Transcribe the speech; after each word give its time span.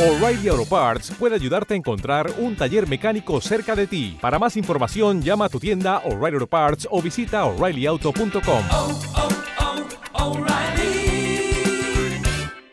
O'Reilly 0.00 0.48
Auto 0.48 0.64
Parts 0.64 1.12
puede 1.18 1.34
ayudarte 1.34 1.74
a 1.74 1.76
encontrar 1.76 2.32
un 2.38 2.56
taller 2.56 2.88
mecánico 2.88 3.38
cerca 3.42 3.76
de 3.76 3.86
ti. 3.86 4.16
Para 4.18 4.38
más 4.38 4.56
información, 4.56 5.20
llama 5.20 5.44
a 5.44 5.48
tu 5.50 5.60
tienda 5.60 5.98
O'Reilly 6.06 6.36
Auto 6.36 6.46
Parts 6.46 6.88
o 6.90 7.02
visita 7.02 7.44
oreillyauto.com. 7.44 8.64
oh, 8.70 8.98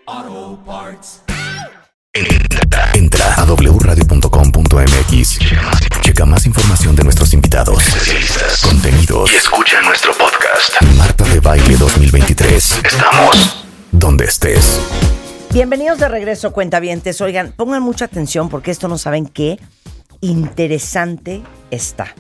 oh, 0.08 0.60
Parts. 0.66 1.24
Entra, 2.14 2.92
entra 2.94 3.34
a 3.34 3.44
wradio.com.mx. 3.44 5.40
Checa 6.00 6.26
más 6.26 6.46
información 6.46 6.96
de 6.96 7.04
nuestros 7.04 7.34
invitados, 7.34 7.86
especialistas, 7.86 8.62
contenidos 8.62 9.34
y 9.34 9.36
escucha 9.36 9.82
nuestro 9.82 10.14
podcast. 10.14 10.82
Marta 10.98 11.26
de 11.26 11.42
Baile 11.42 11.76
2023. 11.76 12.80
Estamos 12.86 13.66
donde 13.92 14.24
estés. 14.24 14.80
Bienvenidos 15.54 15.98
de 15.98 16.08
regreso, 16.10 16.52
cuentavientes. 16.52 17.22
Oigan, 17.22 17.52
pongan 17.54 17.82
mucha 17.82 18.06
atención 18.06 18.50
porque 18.50 18.70
esto 18.70 18.88
no 18.88 18.98
saben 18.98 19.26
qué 19.26 19.60
interesante 20.22 21.42
está. 21.72 22.14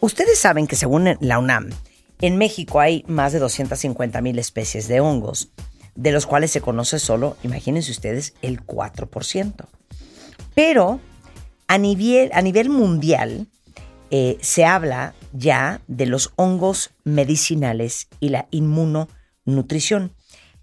Ustedes 0.00 0.38
saben 0.38 0.66
que 0.66 0.76
según 0.76 1.16
la 1.20 1.38
UNAM, 1.38 1.70
en 2.20 2.36
México 2.36 2.80
hay 2.80 3.04
más 3.06 3.32
de 3.32 3.38
250 3.38 4.20
mil 4.20 4.38
especies 4.38 4.88
de 4.88 5.00
hongos, 5.00 5.50
de 5.94 6.12
los 6.12 6.26
cuales 6.26 6.50
se 6.50 6.60
conoce 6.60 6.98
solo, 6.98 7.36
imagínense 7.42 7.92
ustedes, 7.92 8.34
el 8.42 8.64
4%. 8.66 9.66
Pero 10.54 11.00
a 11.68 11.78
nivel, 11.78 12.30
a 12.34 12.42
nivel 12.42 12.68
mundial 12.68 13.46
eh, 14.10 14.38
se 14.40 14.64
habla 14.64 15.14
ya 15.32 15.82
de 15.86 16.06
los 16.06 16.32
hongos 16.36 16.90
medicinales 17.04 18.08
y 18.18 18.30
la 18.30 18.48
inmunonutrición. 18.50 20.12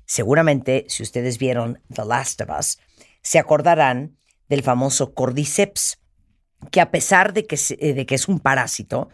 Seguramente, 0.07 0.85
si 0.87 1.03
ustedes 1.03 1.37
vieron 1.37 1.79
The 1.93 2.05
Last 2.05 2.41
of 2.41 2.49
Us, 2.57 2.79
se 3.21 3.39
acordarán 3.39 4.17
del 4.47 4.63
famoso 4.63 5.13
Cordyceps, 5.13 5.99
que 6.71 6.79
a 6.81 6.89
pesar 6.91 7.33
de 7.33 7.45
que, 7.45 7.57
se- 7.57 7.77
eh, 7.79 7.93
de 7.93 8.05
que 8.05 8.15
es 8.15 8.27
un 8.29 8.39
parásito, 8.39 9.09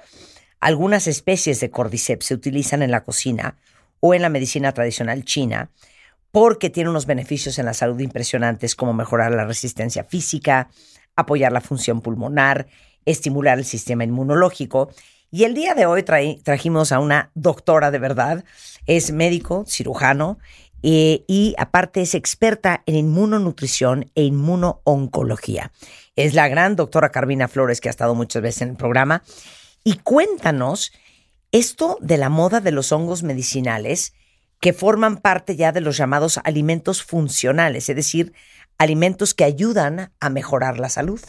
algunas 0.60 1.08
especies 1.08 1.60
de 1.60 1.72
Cordyceps 1.72 2.28
se 2.28 2.34
utilizan 2.36 2.84
en 2.84 2.92
la 2.92 3.04
cocina 3.04 3.58
o 4.00 4.14
en 4.14 4.22
la 4.22 4.30
medicina 4.30 4.72
tradicional 4.72 5.26
china 5.26 5.72
porque 6.32 6.70
tiene 6.70 6.90
unos 6.90 7.06
beneficios 7.06 7.60
en 7.60 7.66
la 7.66 7.74
salud 7.74 8.00
impresionantes 8.00 8.76
como 8.76 8.94
mejorar 8.94 9.32
la 9.32 9.46
resistencia 9.46 10.04
física, 10.04 10.70
apoyar 11.16 11.52
la 11.52 11.62
función 11.62 12.02
pulmonar, 12.02 12.68
estimular 13.06 13.58
el 13.60 13.66
sistema 13.66 14.04
inmunológico. 14.04 14.90
Y 15.32 15.44
el 15.44 15.54
día 15.54 15.74
de 15.76 15.86
hoy 15.86 16.04
trajimos 16.44 16.92
a 16.92 17.00
una 17.00 17.32
doctora 17.34 17.92
de 17.92 18.00
verdad, 18.00 18.46
es 18.88 19.12
médico, 19.12 19.66
cirujano, 19.68 20.40
eh, 20.84 21.24
y 21.28 21.56
aparte 21.58 22.02
es 22.02 22.14
experta 22.14 22.84
en 22.86 22.96
inmunonutrición 22.96 24.12
e 24.16 24.24
inmunooncología. 24.24 25.72
Es 26.18 26.34
la 26.34 26.50
gran 26.50 26.76
doctora 26.76 27.10
Carmina 27.10 27.48
Flores 27.48 27.80
que 27.80 27.88
ha 27.88 27.92
estado 27.92 28.14
muchas 28.14 28.44
veces 28.44 28.64
en 28.64 28.70
el 28.70 28.76
programa. 28.76 29.24
Y 29.86 29.96
cuéntanos 29.98 30.92
esto 31.52 31.98
de 32.02 32.18
la 32.18 32.30
moda 32.30 32.60
de 32.60 32.72
los 32.72 32.92
hongos 32.92 33.24
medicinales 33.24 34.14
que 34.60 34.74
forman 34.74 35.18
parte 35.18 35.56
ya 35.56 35.72
de 35.72 35.82
los 35.82 35.98
llamados 35.98 36.40
alimentos 36.44 37.04
funcionales, 37.04 37.90
es 37.90 37.96
decir, 37.96 38.34
alimentos 38.78 39.34
que 39.34 39.44
ayudan 39.44 40.12
a 40.20 40.30
mejorar 40.30 40.80
la 40.80 40.90
salud. 40.90 41.22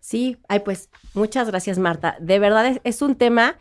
Sí, 0.00 0.38
ay, 0.48 0.60
pues 0.60 0.90
muchas 1.14 1.48
gracias, 1.48 1.78
Marta. 1.78 2.16
De 2.20 2.38
verdad 2.38 2.66
es, 2.66 2.80
es 2.84 3.02
un 3.02 3.14
tema 3.14 3.56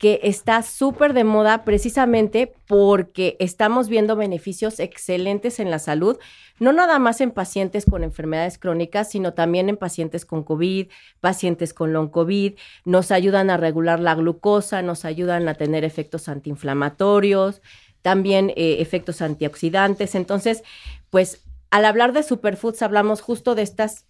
que 0.00 0.18
está 0.22 0.62
súper 0.62 1.12
de 1.12 1.24
moda 1.24 1.62
precisamente 1.62 2.54
porque 2.66 3.36
estamos 3.38 3.90
viendo 3.90 4.16
beneficios 4.16 4.80
excelentes 4.80 5.60
en 5.60 5.70
la 5.70 5.78
salud, 5.78 6.16
no 6.58 6.72
nada 6.72 6.98
más 6.98 7.20
en 7.20 7.30
pacientes 7.30 7.84
con 7.84 8.02
enfermedades 8.02 8.56
crónicas, 8.56 9.10
sino 9.10 9.34
también 9.34 9.68
en 9.68 9.76
pacientes 9.76 10.24
con 10.24 10.42
COVID, 10.42 10.86
pacientes 11.20 11.74
con 11.74 11.92
long 11.92 12.08
COVID, 12.08 12.54
nos 12.86 13.10
ayudan 13.10 13.50
a 13.50 13.58
regular 13.58 14.00
la 14.00 14.14
glucosa, 14.14 14.80
nos 14.80 15.04
ayudan 15.04 15.46
a 15.48 15.54
tener 15.54 15.84
efectos 15.84 16.30
antiinflamatorios, 16.30 17.60
también 18.00 18.54
eh, 18.56 18.76
efectos 18.78 19.20
antioxidantes. 19.20 20.14
Entonces, 20.14 20.62
pues 21.10 21.42
al 21.70 21.84
hablar 21.84 22.14
de 22.14 22.22
superfoods 22.22 22.80
hablamos 22.80 23.20
justo 23.20 23.54
de 23.54 23.62
estos 23.62 24.06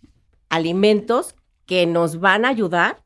alimentos 0.51 1.35
que 1.67 1.85
nos 1.87 2.21
van 2.21 2.45
a 2.45 2.51
ayudar 2.51 3.03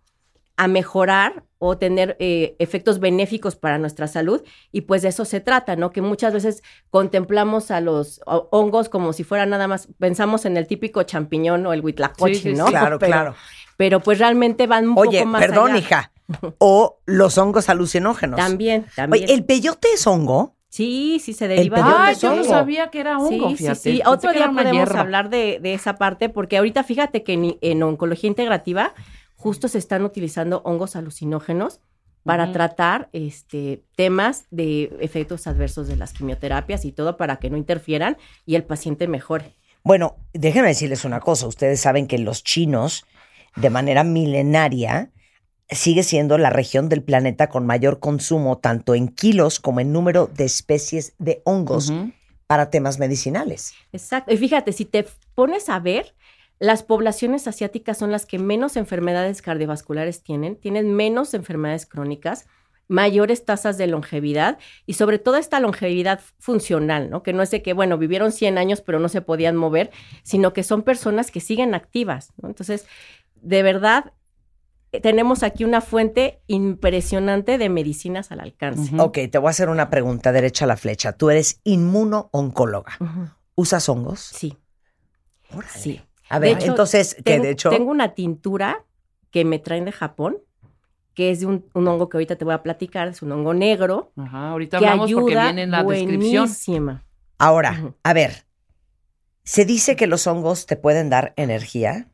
a 0.58 0.68
mejorar 0.68 1.44
o 1.66 1.78
tener 1.78 2.16
eh, 2.20 2.56
efectos 2.58 3.00
benéficos 3.00 3.56
para 3.56 3.78
nuestra 3.78 4.06
salud 4.06 4.42
y 4.72 4.82
pues 4.82 5.02
de 5.02 5.08
eso 5.08 5.24
se 5.24 5.40
trata, 5.40 5.76
¿no? 5.76 5.90
Que 5.90 6.02
muchas 6.02 6.32
veces 6.34 6.62
contemplamos 6.90 7.70
a 7.70 7.80
los 7.80 8.20
ho- 8.26 8.48
hongos 8.52 8.88
como 8.88 9.12
si 9.12 9.24
fuera 9.24 9.46
nada 9.46 9.66
más, 9.66 9.88
pensamos 9.98 10.44
en 10.44 10.56
el 10.56 10.66
típico 10.66 11.02
champiñón 11.02 11.66
o 11.66 11.72
el 11.72 11.80
huitlacoche, 11.84 12.34
Sí, 12.34 12.40
sí, 12.40 12.52
¿no? 12.54 12.66
sí. 12.66 12.70
Claro, 12.72 12.98
Pero- 12.98 13.10
claro. 13.12 13.34
Pero 13.76 14.00
pues 14.00 14.18
realmente 14.20 14.66
van 14.68 14.88
un 14.90 14.94
Oye, 14.98 15.18
poco 15.20 15.30
más 15.30 15.40
perdón, 15.40 15.70
allá. 15.72 15.78
hija. 15.78 16.12
O 16.58 17.00
los 17.06 17.36
hongos 17.38 17.68
alucinógenos. 17.68 18.38
También, 18.38 18.86
también. 18.96 19.24
Oye, 19.24 19.34
¿el 19.34 19.44
peyote 19.44 19.88
es 19.94 20.06
hongo? 20.06 20.54
Sí, 20.68 21.20
sí 21.22 21.32
se 21.34 21.46
deriva 21.48 21.76
de 21.76 21.82
Ah, 21.84 22.12
yo 22.20 22.34
no 22.34 22.42
sabía 22.44 22.90
que 22.90 22.98
era 23.00 23.18
hongo, 23.18 23.50
Sí, 23.50 23.56
fíjate. 23.56 23.78
sí, 23.78 23.92
sí. 23.96 24.02
Otro 24.06 24.32
día 24.32 24.46
podemos 24.50 24.72
hierba. 24.72 25.00
hablar 25.00 25.28
de, 25.30 25.58
de 25.62 25.74
esa 25.74 25.94
parte, 25.96 26.28
porque 26.28 26.56
ahorita 26.56 26.82
fíjate 26.82 27.22
que 27.22 27.32
en, 27.34 27.58
en 27.60 27.82
oncología 27.82 28.28
integrativa 28.28 28.92
justo 29.44 29.68
se 29.68 29.76
están 29.76 30.04
utilizando 30.04 30.62
hongos 30.64 30.96
alucinógenos 30.96 31.78
para 32.22 32.50
tratar 32.50 33.10
este, 33.12 33.82
temas 33.94 34.46
de 34.50 34.84
efectos 35.00 35.46
adversos 35.46 35.86
de 35.86 35.96
las 35.96 36.14
quimioterapias 36.14 36.86
y 36.86 36.92
todo 36.92 37.18
para 37.18 37.36
que 37.36 37.50
no 37.50 37.58
interfieran 37.58 38.16
y 38.46 38.54
el 38.54 38.64
paciente 38.64 39.06
mejore. 39.06 39.54
Bueno, 39.82 40.16
déjenme 40.32 40.68
decirles 40.68 41.04
una 41.04 41.20
cosa. 41.20 41.46
Ustedes 41.46 41.78
saben 41.78 42.06
que 42.06 42.16
los 42.16 42.42
chinos, 42.42 43.04
de 43.54 43.68
manera 43.68 44.02
milenaria, 44.02 45.10
sigue 45.68 46.04
siendo 46.04 46.38
la 46.38 46.48
región 46.48 46.88
del 46.88 47.02
planeta 47.02 47.50
con 47.50 47.66
mayor 47.66 48.00
consumo, 48.00 48.56
tanto 48.56 48.94
en 48.94 49.08
kilos 49.08 49.60
como 49.60 49.80
en 49.80 49.92
número 49.92 50.26
de 50.26 50.46
especies 50.46 51.12
de 51.18 51.42
hongos 51.44 51.92
para 52.46 52.70
temas 52.70 52.98
medicinales. 52.98 53.74
Exacto. 53.92 54.32
Y 54.32 54.38
fíjate, 54.38 54.72
si 54.72 54.86
te 54.86 55.06
pones 55.34 55.68
a 55.68 55.80
ver, 55.80 56.14
las 56.58 56.82
poblaciones 56.82 57.46
asiáticas 57.48 57.98
son 57.98 58.10
las 58.12 58.26
que 58.26 58.38
menos 58.38 58.76
enfermedades 58.76 59.42
cardiovasculares 59.42 60.22
tienen, 60.22 60.56
tienen 60.56 60.94
menos 60.94 61.34
enfermedades 61.34 61.86
crónicas, 61.86 62.46
mayores 62.86 63.44
tasas 63.44 63.78
de 63.78 63.86
longevidad 63.86 64.58
y 64.86 64.94
sobre 64.94 65.18
todo 65.18 65.36
esta 65.36 65.58
longevidad 65.60 66.20
funcional, 66.38 67.10
¿no? 67.10 67.22
Que 67.22 67.32
no 67.32 67.42
es 67.42 67.50
de 67.50 67.62
que, 67.62 67.72
bueno, 67.72 67.98
vivieron 67.98 68.30
100 68.30 68.58
años 68.58 68.82
pero 68.82 68.98
no 68.98 69.08
se 69.08 69.22
podían 69.22 69.56
mover, 69.56 69.90
sino 70.22 70.52
que 70.52 70.62
son 70.62 70.82
personas 70.82 71.30
que 71.30 71.40
siguen 71.40 71.74
activas, 71.74 72.32
¿no? 72.40 72.48
Entonces, 72.48 72.86
de 73.40 73.62
verdad, 73.62 74.12
eh, 74.92 75.00
tenemos 75.00 75.42
aquí 75.42 75.64
una 75.64 75.80
fuente 75.80 76.40
impresionante 76.46 77.58
de 77.58 77.68
medicinas 77.68 78.30
al 78.30 78.40
alcance. 78.40 78.94
Ok, 78.98 79.18
te 79.30 79.38
voy 79.38 79.48
a 79.48 79.50
hacer 79.50 79.68
una 79.68 79.90
pregunta 79.90 80.30
derecha 80.30 80.66
a 80.66 80.68
la 80.68 80.76
flecha. 80.76 81.12
Tú 81.12 81.30
eres 81.30 81.60
inmuno-oncóloga. 81.64 82.92
¿Usas 83.56 83.88
hongos? 83.88 84.20
Sí, 84.20 84.56
Órale. 85.50 85.72
sí. 85.72 86.00
A 86.28 86.38
ver, 86.38 86.56
hecho, 86.58 86.66
entonces, 86.66 87.14
que 87.16 87.22
Tengo, 87.22 87.44
de 87.44 87.50
hecho... 87.50 87.70
tengo 87.70 87.90
una 87.90 88.14
tintura 88.14 88.84
que 89.30 89.44
me 89.44 89.58
traen 89.58 89.84
de 89.84 89.92
Japón, 89.92 90.38
que 91.14 91.30
es 91.30 91.40
de 91.40 91.46
un, 91.46 91.66
un 91.74 91.86
hongo 91.88 92.08
que 92.08 92.16
ahorita 92.16 92.36
te 92.36 92.44
voy 92.44 92.54
a 92.54 92.62
platicar, 92.62 93.08
es 93.08 93.22
un 93.22 93.32
hongo 93.32 93.54
negro, 93.54 94.12
Ajá, 94.16 94.50
ahorita 94.50 94.78
que 94.78 94.86
hablamos 94.86 95.12
porque 95.12 95.32
ayuda 95.32 95.44
viene 95.44 95.62
en 95.62 95.70
la 95.70 95.84
descripción. 95.84 96.44
buenísima. 96.44 97.04
Ahora, 97.38 97.78
Ujú. 97.78 97.94
a 98.02 98.12
ver, 98.12 98.44
se 99.44 99.64
dice 99.64 99.96
que 99.96 100.06
los 100.06 100.26
hongos 100.26 100.66
te 100.66 100.76
pueden 100.76 101.10
dar 101.10 101.34
energía, 101.36 102.08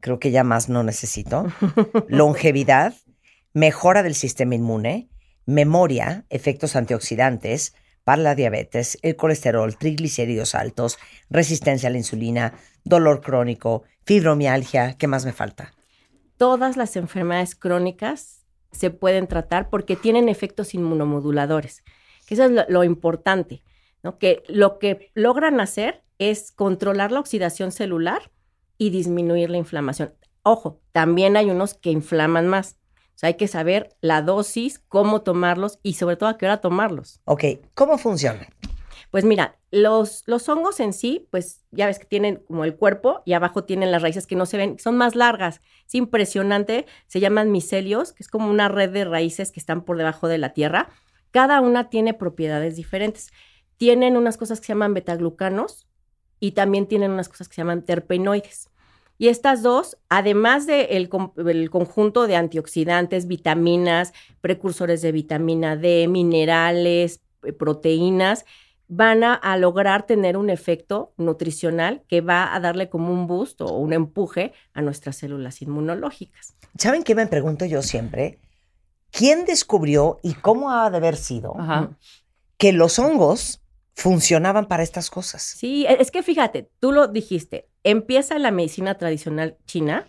creo 0.00 0.18
que 0.18 0.30
ya 0.30 0.44
más 0.44 0.68
no 0.68 0.82
necesito, 0.82 1.46
longevidad, 2.08 2.94
mejora 3.54 4.02
del 4.02 4.14
sistema 4.14 4.54
inmune, 4.54 5.08
memoria, 5.46 6.26
efectos 6.28 6.76
antioxidantes 6.76 7.74
para 8.04 8.22
la 8.22 8.34
diabetes, 8.34 8.98
el 9.02 9.16
colesterol, 9.16 9.76
triglicéridos 9.76 10.54
altos, 10.54 10.98
resistencia 11.30 11.88
a 11.88 11.92
la 11.92 11.98
insulina, 11.98 12.54
dolor 12.84 13.20
crónico, 13.20 13.84
fibromialgia, 14.04 14.94
¿qué 14.94 15.06
más 15.06 15.24
me 15.24 15.32
falta? 15.32 15.72
Todas 16.36 16.76
las 16.76 16.96
enfermedades 16.96 17.54
crónicas 17.54 18.46
se 18.72 18.90
pueden 18.90 19.26
tratar 19.26 19.70
porque 19.70 19.96
tienen 19.96 20.28
efectos 20.28 20.74
inmunomoduladores, 20.74 21.82
que 22.26 22.34
eso 22.34 22.44
es 22.44 22.50
lo, 22.50 22.64
lo 22.68 22.84
importante, 22.84 23.62
¿no? 24.02 24.18
Que 24.18 24.42
lo 24.48 24.78
que 24.78 25.10
logran 25.14 25.60
hacer 25.60 26.02
es 26.18 26.52
controlar 26.52 27.12
la 27.12 27.20
oxidación 27.20 27.72
celular 27.72 28.30
y 28.76 28.90
disminuir 28.90 29.50
la 29.50 29.58
inflamación. 29.58 30.14
Ojo, 30.42 30.80
también 30.92 31.36
hay 31.36 31.50
unos 31.50 31.74
que 31.74 31.90
inflaman 31.90 32.46
más. 32.46 32.76
O 33.14 33.20
sea, 33.20 33.28
hay 33.28 33.34
que 33.34 33.48
saber 33.48 33.96
la 34.00 34.22
dosis, 34.22 34.78
cómo 34.78 35.22
tomarlos 35.22 35.80
y 35.82 35.94
sobre 35.94 36.16
todo 36.16 36.28
a 36.28 36.38
qué 36.38 36.46
hora 36.46 36.60
tomarlos. 36.60 37.20
Ok, 37.24 37.44
¿cómo 37.74 37.98
funciona? 37.98 38.48
Pues 39.10 39.24
mira, 39.24 39.58
los, 39.70 40.22
los 40.26 40.48
hongos 40.48 40.80
en 40.80 40.92
sí, 40.92 41.28
pues 41.30 41.64
ya 41.70 41.86
ves 41.86 41.98
que 41.98 42.04
tienen 42.04 42.36
como 42.46 42.64
el 42.64 42.76
cuerpo 42.76 43.22
y 43.24 43.32
abajo 43.32 43.64
tienen 43.64 43.90
las 43.90 44.02
raíces 44.02 44.26
que 44.26 44.36
no 44.36 44.44
se 44.44 44.58
ven, 44.58 44.78
son 44.78 44.96
más 44.96 45.14
largas. 45.14 45.60
Es 45.86 45.94
impresionante, 45.94 46.86
se 47.06 47.20
llaman 47.20 47.50
micelios, 47.50 48.12
que 48.12 48.22
es 48.22 48.28
como 48.28 48.50
una 48.50 48.68
red 48.68 48.90
de 48.90 49.04
raíces 49.04 49.50
que 49.50 49.60
están 49.60 49.82
por 49.82 49.96
debajo 49.96 50.28
de 50.28 50.38
la 50.38 50.52
tierra. 50.52 50.90
Cada 51.30 51.60
una 51.60 51.88
tiene 51.88 52.14
propiedades 52.14 52.76
diferentes. 52.76 53.30
Tienen 53.76 54.16
unas 54.16 54.36
cosas 54.36 54.60
que 54.60 54.66
se 54.66 54.72
llaman 54.72 54.94
betaglucanos, 54.94 55.88
y 56.40 56.52
también 56.52 56.86
tienen 56.86 57.10
unas 57.10 57.28
cosas 57.28 57.48
que 57.48 57.56
se 57.56 57.62
llaman 57.62 57.82
terpenoides. 57.82 58.70
Y 59.18 59.28
estas 59.28 59.62
dos, 59.62 59.98
además 60.08 60.66
del 60.66 61.08
conjunto 61.70 62.28
de 62.28 62.36
antioxidantes, 62.36 63.26
vitaminas, 63.26 64.12
precursores 64.40 65.02
de 65.02 65.10
vitamina 65.10 65.76
D, 65.76 66.06
minerales, 66.06 67.20
eh, 67.42 67.52
proteínas, 67.52 68.44
van 68.88 69.22
a, 69.22 69.34
a, 69.34 69.56
lograr 69.56 70.06
tener 70.06 70.36
un 70.36 70.50
efecto 70.50 71.12
nutricional 71.18 72.02
que 72.08 72.20
va 72.20 72.54
a 72.54 72.60
darle 72.60 72.88
como 72.88 73.12
un 73.12 73.26
boost 73.26 73.60
o 73.60 73.76
un 73.76 73.92
empuje 73.92 74.52
a 74.72 74.82
nuestras 74.82 75.16
células 75.16 75.60
inmunológicas. 75.62 76.54
¿Saben 76.78 77.02
qué 77.02 77.14
me 77.14 77.26
pregunto 77.26 77.66
yo 77.66 77.82
siempre? 77.82 78.38
¿Quién 79.10 79.44
descubrió 79.44 80.18
y 80.22 80.34
cómo 80.34 80.70
ha 80.70 80.90
de 80.90 80.96
haber 80.96 81.16
sido 81.16 81.58
Ajá. 81.58 81.90
que 82.56 82.72
los 82.72 82.98
hongos 82.98 83.62
funcionaban 83.94 84.66
para 84.66 84.82
estas 84.82 85.10
cosas? 85.10 85.42
Sí, 85.42 85.86
e, 85.86 86.00
es 86.00 86.10
que 86.10 86.22
fíjate, 86.22 86.70
tú 86.80 86.92
lo 86.92 87.08
dijiste, 87.08 87.68
empieza 87.84 88.38
la 88.38 88.50
medicina 88.50 88.96
tradicional 88.96 89.56
china, 89.66 90.06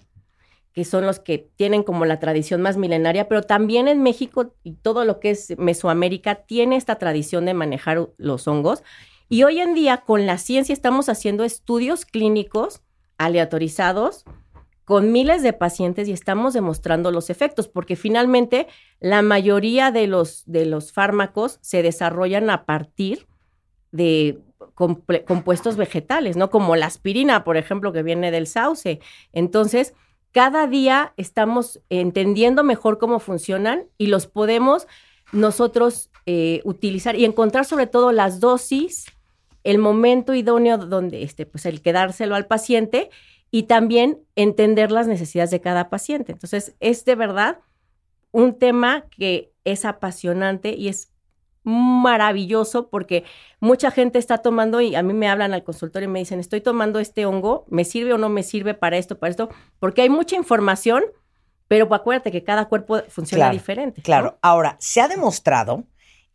que 0.74 0.86
son 0.86 1.06
los 1.06 1.20
que 1.20 1.50
tienen 1.56 1.84
como 1.84 2.06
la 2.06 2.20
tradición 2.20 2.62
más 2.62 2.78
milenaria, 2.78 3.28
pero 3.28 3.42
también 3.42 3.88
en 3.88 4.04
México 4.04 4.54
y 4.64 4.74
todo 4.74 5.06
lo 5.06 5.20
que 5.20 5.32
es 5.32 5.58
Mesoamérica 5.58 6.36
tiene 6.36 6.76
esta 6.76 6.96
tradición 6.96 7.46
de 7.46 7.54
manejar 7.54 8.10
los 8.18 8.48
hongos. 8.48 8.84
Y 9.30 9.44
hoy 9.44 9.60
en 9.60 9.74
día 9.74 9.98
con 9.98 10.26
la 10.26 10.38
ciencia 10.38 10.74
estamos 10.74 11.10
haciendo 11.10 11.44
estudios 11.44 12.06
clínicos 12.06 12.82
aleatorizados 13.18 14.26
con 14.86 15.12
miles 15.12 15.44
de 15.44 15.54
pacientes 15.54 16.08
y 16.08 16.14
estamos 16.14 16.56
demostrando 16.56 17.12
los 17.12 17.30
efectos, 17.30 17.68
porque 17.68 17.96
finalmente 17.96 18.68
la 19.00 19.22
mayoría 19.22 19.92
de 19.92 20.08
los, 20.08 20.44
de 20.48 20.66
los 20.66 20.92
fármacos 20.92 21.60
se 21.62 21.84
desarrollan 21.84 22.50
a 22.50 22.66
partir 22.66 23.28
de 23.92 24.40
compuestos 25.28 25.78
vegetales, 25.78 26.38
¿no? 26.38 26.50
Como 26.50 26.76
la 26.76 26.88
aspirina, 26.88 27.44
por 27.44 27.58
ejemplo, 27.58 27.94
que 27.94 28.02
viene 28.02 28.32
del 28.32 28.48
sauce. 28.48 29.00
Entonces, 29.32 29.94
cada 30.32 30.68
día 30.68 31.14
estamos 31.18 31.82
entendiendo 31.90 32.64
mejor 32.64 32.98
cómo 32.98 33.20
funcionan 33.20 33.86
y 33.98 34.08
los 34.08 34.28
podemos 34.28 34.88
nosotros 35.32 36.10
eh, 36.26 36.62
utilizar 36.64 37.16
y 37.16 37.26
encontrar 37.26 37.66
sobre 37.66 37.88
todo 37.88 38.12
las 38.12 38.40
dosis, 38.40 39.06
el 39.64 39.78
momento 39.78 40.34
idóneo 40.34 40.78
donde, 40.78 41.24
este, 41.24 41.46
pues 41.46 41.66
el 41.66 41.82
quedárselo 41.82 42.36
al 42.36 42.48
paciente 42.48 43.10
y 43.52 43.64
también 43.64 44.20
entender 44.36 44.92
las 44.92 45.08
necesidades 45.08 45.52
de 45.52 45.62
cada 45.62 45.90
paciente. 45.90 46.32
Entonces, 46.32 46.76
es 46.80 47.06
de 47.06 47.16
verdad 47.16 47.60
un 48.32 48.58
tema 48.58 49.06
que 49.10 49.52
es 49.64 49.86
apasionante 49.86 50.76
y 50.76 50.88
es 50.88 51.12
maravilloso 51.64 52.90
porque 52.90 53.24
mucha 53.60 53.92
gente 53.92 54.20
está 54.20 54.40
tomando 54.40 54.82
y 54.82 54.96
a 54.96 55.04
mí 55.04 55.14
me 55.14 55.28
hablan 55.28 55.54
al 55.54 55.64
consultorio 55.64 56.08
y 56.10 56.12
me 56.12 56.20
dicen, 56.20 56.40
estoy 56.40 56.62
tomando 56.62 57.00
este 57.00 57.26
hongo, 57.26 57.66
¿me 57.70 57.84
sirve 57.84 58.14
o 58.14 58.18
no 58.18 58.30
me 58.30 58.44
sirve 58.44 58.74
para 58.74 58.98
esto, 58.98 59.20
para 59.20 59.32
esto? 59.32 59.50
Porque 59.80 60.02
hay 60.02 60.10
mucha 60.10 60.36
información, 60.36 61.04
pero 61.68 61.94
acuérdate 61.94 62.32
que 62.32 62.44
cada 62.44 62.66
cuerpo 62.66 63.02
funciona 63.10 63.46
Claro, 63.46 63.54
diferente. 63.54 64.02
¿no? 64.02 64.04
Claro. 64.04 64.40
Ahora, 64.42 64.78
se 64.80 65.02
ha 65.02 65.08
demostrado 65.08 65.84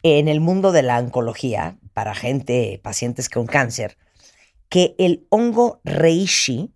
en 0.03 0.29
el 0.29 0.41
mundo 0.41 0.71
de 0.71 0.83
la 0.83 0.99
oncología, 0.99 1.79
para 1.95 2.15
gente, 2.15 2.79
pacientes 2.83 3.29
con 3.29 3.47
cáncer, 3.47 3.97
que 4.69 4.95
el 4.99 5.27
hongo 5.31 5.81
reishi 5.85 6.73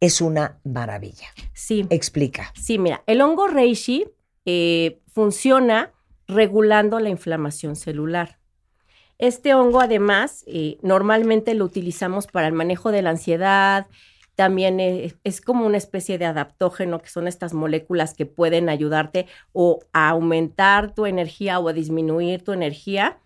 es 0.00 0.20
una 0.20 0.60
maravilla. 0.64 1.28
Sí. 1.54 1.86
Explica. 1.90 2.52
Sí, 2.60 2.78
mira, 2.78 3.02
el 3.06 3.20
hongo 3.20 3.48
reishi 3.48 4.06
eh, 4.44 5.00
funciona 5.12 5.92
regulando 6.34 6.98
la 7.00 7.08
inflamación 7.08 7.76
celular. 7.76 8.38
Este 9.18 9.54
hongo, 9.54 9.80
además, 9.80 10.44
eh, 10.46 10.78
normalmente 10.82 11.54
lo 11.54 11.64
utilizamos 11.64 12.26
para 12.26 12.48
el 12.48 12.52
manejo 12.52 12.90
de 12.90 13.02
la 13.02 13.10
ansiedad. 13.10 13.86
También 14.34 14.80
es, 14.80 15.16
es 15.22 15.40
como 15.40 15.66
una 15.66 15.76
especie 15.76 16.18
de 16.18 16.24
adaptógeno, 16.24 17.00
que 17.00 17.08
son 17.08 17.28
estas 17.28 17.54
moléculas 17.54 18.14
que 18.14 18.26
pueden 18.26 18.68
ayudarte 18.68 19.26
o 19.52 19.80
a 19.92 20.08
aumentar 20.08 20.94
tu 20.94 21.06
energía 21.06 21.60
o 21.60 21.68
a 21.68 21.72
disminuir 21.72 22.42
tu 22.42 22.52
energía. 22.52 23.18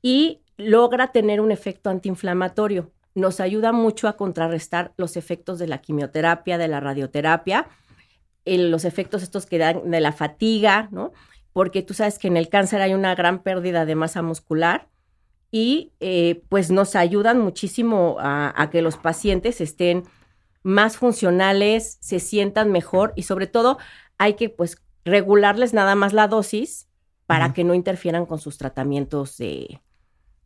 Y 0.00 0.40
logra 0.56 1.12
tener 1.12 1.40
un 1.40 1.50
efecto 1.50 1.90
antiinflamatorio. 1.90 2.90
Nos 3.14 3.40
ayuda 3.40 3.72
mucho 3.72 4.08
a 4.08 4.16
contrarrestar 4.16 4.92
los 4.96 5.16
efectos 5.16 5.58
de 5.58 5.66
la 5.66 5.78
quimioterapia, 5.78 6.58
de 6.58 6.68
la 6.68 6.80
radioterapia, 6.80 7.66
el- 8.44 8.70
los 8.70 8.84
efectos 8.84 9.22
estos 9.22 9.46
que 9.46 9.58
dan 9.58 9.90
de 9.90 10.00
la 10.00 10.12
fatiga, 10.12 10.88
¿no? 10.90 11.12
Porque 11.54 11.82
tú 11.82 11.94
sabes 11.94 12.18
que 12.18 12.28
en 12.28 12.36
el 12.36 12.50
cáncer 12.50 12.82
hay 12.82 12.92
una 12.92 13.14
gran 13.14 13.42
pérdida 13.42 13.86
de 13.86 13.94
masa 13.94 14.20
muscular 14.20 14.88
y 15.50 15.92
eh, 16.00 16.42
pues 16.50 16.70
nos 16.70 16.96
ayudan 16.96 17.40
muchísimo 17.40 18.16
a, 18.18 18.52
a 18.60 18.68
que 18.70 18.82
los 18.82 18.96
pacientes 18.98 19.60
estén 19.62 20.02
más 20.62 20.96
funcionales, 20.98 21.96
se 22.00 22.18
sientan 22.20 22.70
mejor 22.72 23.12
y 23.16 23.22
sobre 23.22 23.46
todo 23.46 23.78
hay 24.18 24.34
que 24.34 24.48
pues 24.50 24.82
regularles 25.04 25.72
nada 25.72 25.94
más 25.94 26.12
la 26.12 26.26
dosis 26.28 26.88
para 27.26 27.52
que 27.54 27.64
no 27.64 27.72
interfieran 27.74 28.26
con 28.26 28.38
sus 28.38 28.58
tratamientos 28.58 29.38
de, 29.38 29.80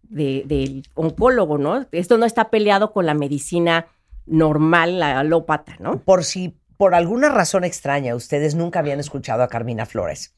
de- 0.02 0.44
del 0.46 0.82
oncólogo, 0.94 1.58
¿no? 1.58 1.86
Esto 1.90 2.18
no 2.18 2.26
está 2.26 2.50
peleado 2.50 2.92
con 2.92 3.06
la 3.06 3.14
medicina 3.14 3.86
normal, 4.26 4.98
la 4.98 5.18
alópata, 5.20 5.76
¿no? 5.80 6.00
Por 6.00 6.22
si 6.24 6.54
por 6.76 6.94
alguna 6.94 7.28
razón 7.30 7.64
extraña 7.64 8.14
ustedes 8.14 8.54
nunca 8.54 8.78
habían 8.80 9.00
escuchado 9.00 9.42
a 9.42 9.48
Carmina 9.48 9.86
Flores, 9.86 10.34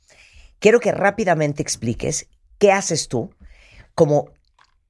quiero 0.61 0.79
que 0.79 0.93
rápidamente 0.93 1.63
expliques 1.63 2.29
qué 2.59 2.71
haces 2.71 3.09
tú 3.09 3.31
como 3.95 4.31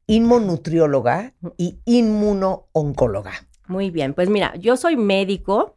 inmunonutrióloga 0.07 1.33
y 1.57 1.79
inmunooncóloga. 1.87 3.33
Muy 3.67 3.91
bien, 3.91 4.13
pues 4.13 4.29
mira, 4.29 4.55
yo 4.57 4.77
soy 4.77 4.97
médico, 4.97 5.77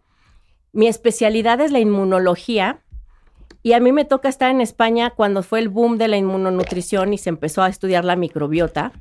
mi 0.73 0.87
especialidad 0.87 1.61
es 1.61 1.71
la 1.71 1.79
inmunología 1.79 2.81
y 3.61 3.73
a 3.73 3.79
mí 3.79 3.91
me 3.91 4.05
toca 4.05 4.27
estar 4.27 4.49
en 4.49 4.59
España 4.59 5.11
cuando 5.11 5.43
fue 5.43 5.59
el 5.59 5.69
boom 5.69 5.97
de 5.97 6.07
la 6.07 6.17
inmunonutrición 6.17 7.13
y 7.13 7.17
se 7.19 7.29
empezó 7.29 7.61
a 7.61 7.69
estudiar 7.69 8.03
la 8.03 8.15
microbiota. 8.15 8.91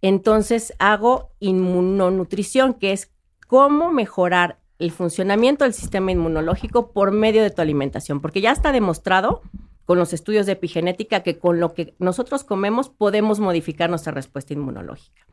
Entonces 0.00 0.72
hago 0.78 1.30
inmunonutrición, 1.38 2.74
que 2.74 2.92
es 2.92 3.12
cómo 3.46 3.92
mejorar 3.92 4.58
el 4.78 4.90
funcionamiento 4.90 5.64
del 5.64 5.74
sistema 5.74 6.12
inmunológico 6.12 6.92
por 6.92 7.12
medio 7.12 7.42
de 7.42 7.50
tu 7.50 7.62
alimentación, 7.62 8.20
porque 8.20 8.40
ya 8.40 8.52
está 8.52 8.72
demostrado 8.72 9.42
con 9.86 9.98
los 9.98 10.12
estudios 10.12 10.44
de 10.44 10.52
epigenética 10.52 11.22
que 11.22 11.38
con 11.38 11.58
lo 11.60 11.72
que 11.72 11.94
nosotros 11.98 12.44
comemos 12.44 12.90
podemos 12.90 13.40
modificar 13.40 13.88
nuestra 13.88 14.12
respuesta 14.12 14.52
inmunológica. 14.52 15.24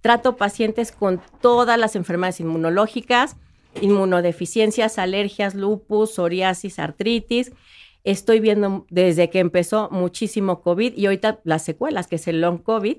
Trato 0.00 0.36
pacientes 0.36 0.90
con 0.90 1.20
todas 1.40 1.78
las 1.78 1.94
enfermedades 1.94 2.40
inmunológicas, 2.40 3.36
inmunodeficiencias, 3.82 4.98
alergias, 4.98 5.54
lupus, 5.54 6.14
psoriasis, 6.14 6.78
artritis. 6.78 7.52
Estoy 8.02 8.40
viendo 8.40 8.86
desde 8.88 9.28
que 9.28 9.40
empezó 9.40 9.88
muchísimo 9.90 10.62
COVID 10.62 10.96
y 10.96 11.06
ahorita 11.06 11.40
las 11.44 11.62
secuelas, 11.64 12.06
que 12.06 12.16
es 12.16 12.26
el 12.28 12.40
long 12.40 12.62
COVID. 12.62 12.96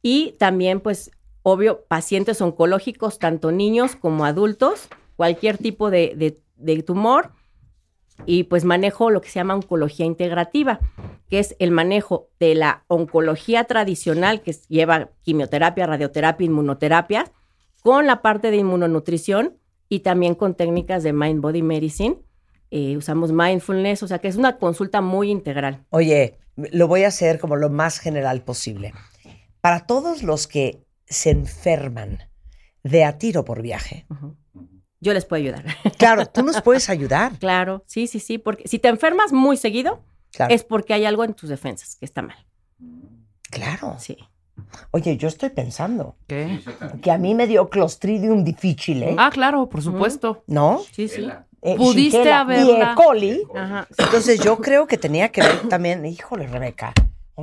Y 0.00 0.36
también, 0.38 0.78
pues, 0.80 1.10
obvio, 1.42 1.84
pacientes 1.88 2.40
oncológicos, 2.40 3.18
tanto 3.18 3.50
niños 3.50 3.96
como 3.96 4.24
adultos, 4.24 4.88
cualquier 5.16 5.58
tipo 5.58 5.90
de, 5.90 6.14
de- 6.16 6.40
de 6.56 6.82
tumor. 6.84 7.32
Y 8.26 8.44
pues 8.44 8.64
manejo 8.64 9.10
lo 9.10 9.20
que 9.20 9.28
se 9.28 9.36
llama 9.36 9.54
oncología 9.54 10.04
integrativa, 10.04 10.80
que 11.28 11.38
es 11.38 11.56
el 11.58 11.70
manejo 11.70 12.28
de 12.38 12.54
la 12.54 12.84
oncología 12.88 13.64
tradicional, 13.64 14.42
que 14.42 14.52
lleva 14.68 15.10
quimioterapia, 15.22 15.86
radioterapia, 15.86 16.44
inmunoterapia, 16.44 17.30
con 17.82 18.06
la 18.06 18.22
parte 18.22 18.50
de 18.50 18.58
inmunonutrición 18.58 19.58
y 19.88 20.00
también 20.00 20.34
con 20.34 20.54
técnicas 20.54 21.02
de 21.02 21.12
Mind 21.12 21.40
Body 21.40 21.62
Medicine. 21.62 22.18
Eh, 22.70 22.96
usamos 22.96 23.32
mindfulness, 23.32 24.02
o 24.02 24.08
sea 24.08 24.18
que 24.18 24.28
es 24.28 24.36
una 24.36 24.58
consulta 24.58 25.00
muy 25.00 25.30
integral. 25.30 25.86
Oye, 25.90 26.38
lo 26.56 26.88
voy 26.88 27.04
a 27.04 27.08
hacer 27.08 27.38
como 27.38 27.56
lo 27.56 27.70
más 27.70 27.98
general 27.98 28.42
posible. 28.42 28.92
Para 29.60 29.86
todos 29.86 30.22
los 30.22 30.46
que 30.46 30.84
se 31.06 31.30
enferman 31.30 32.18
de 32.82 33.04
a 33.04 33.18
tiro 33.18 33.44
por 33.44 33.62
viaje. 33.62 34.06
Yo 35.00 35.14
les 35.14 35.24
puedo 35.24 35.40
ayudar. 35.42 35.64
claro, 35.98 36.26
tú 36.26 36.42
nos 36.42 36.60
puedes 36.62 36.88
ayudar. 36.90 37.38
claro, 37.38 37.84
sí, 37.86 38.06
sí, 38.06 38.18
sí, 38.20 38.38
porque 38.38 38.66
si 38.68 38.78
te 38.78 38.88
enfermas 38.88 39.32
muy 39.32 39.56
seguido, 39.56 40.02
Claro, 40.32 40.54
es 40.54 40.62
porque 40.64 40.92
hay 40.94 41.04
algo 41.06 41.24
en 41.24 41.34
tus 41.34 41.48
defensas 41.48 41.96
que 41.96 42.04
está 42.04 42.20
mal. 42.22 42.36
claro. 43.50 43.96
Sí. 43.98 44.16
Oye, 44.90 45.16
yo 45.16 45.28
estoy 45.28 45.50
pensando 45.50 46.16
¿Qué? 46.26 46.60
que 47.00 47.10
a 47.12 47.18
mí 47.18 47.34
me 47.34 47.46
dio 47.46 47.68
Clostridium 47.70 48.42
difficile, 48.44 49.14
Ah, 49.18 49.30
claro, 49.32 49.68
por 49.68 49.82
supuesto. 49.82 50.42
¿no? 50.48 50.82
Sí, 50.92 51.08
sí. 51.08 51.28
Eh, 51.62 51.76
Pudiste 51.76 52.18
Shigella 52.18 52.40
haberla- 52.40 52.88
Y 52.88 52.92
E. 52.92 52.94
coli. 52.94 53.42
Ajá. 53.54 53.88
Entonces 53.96 54.40
yo 54.40 54.58
creo 54.58 54.86
que 54.86 54.98
tenía 54.98 55.28
que 55.30 55.40
ver 55.42 55.68
también, 55.68 56.04
híjole, 56.06 56.46
Rebeca, 56.48 56.92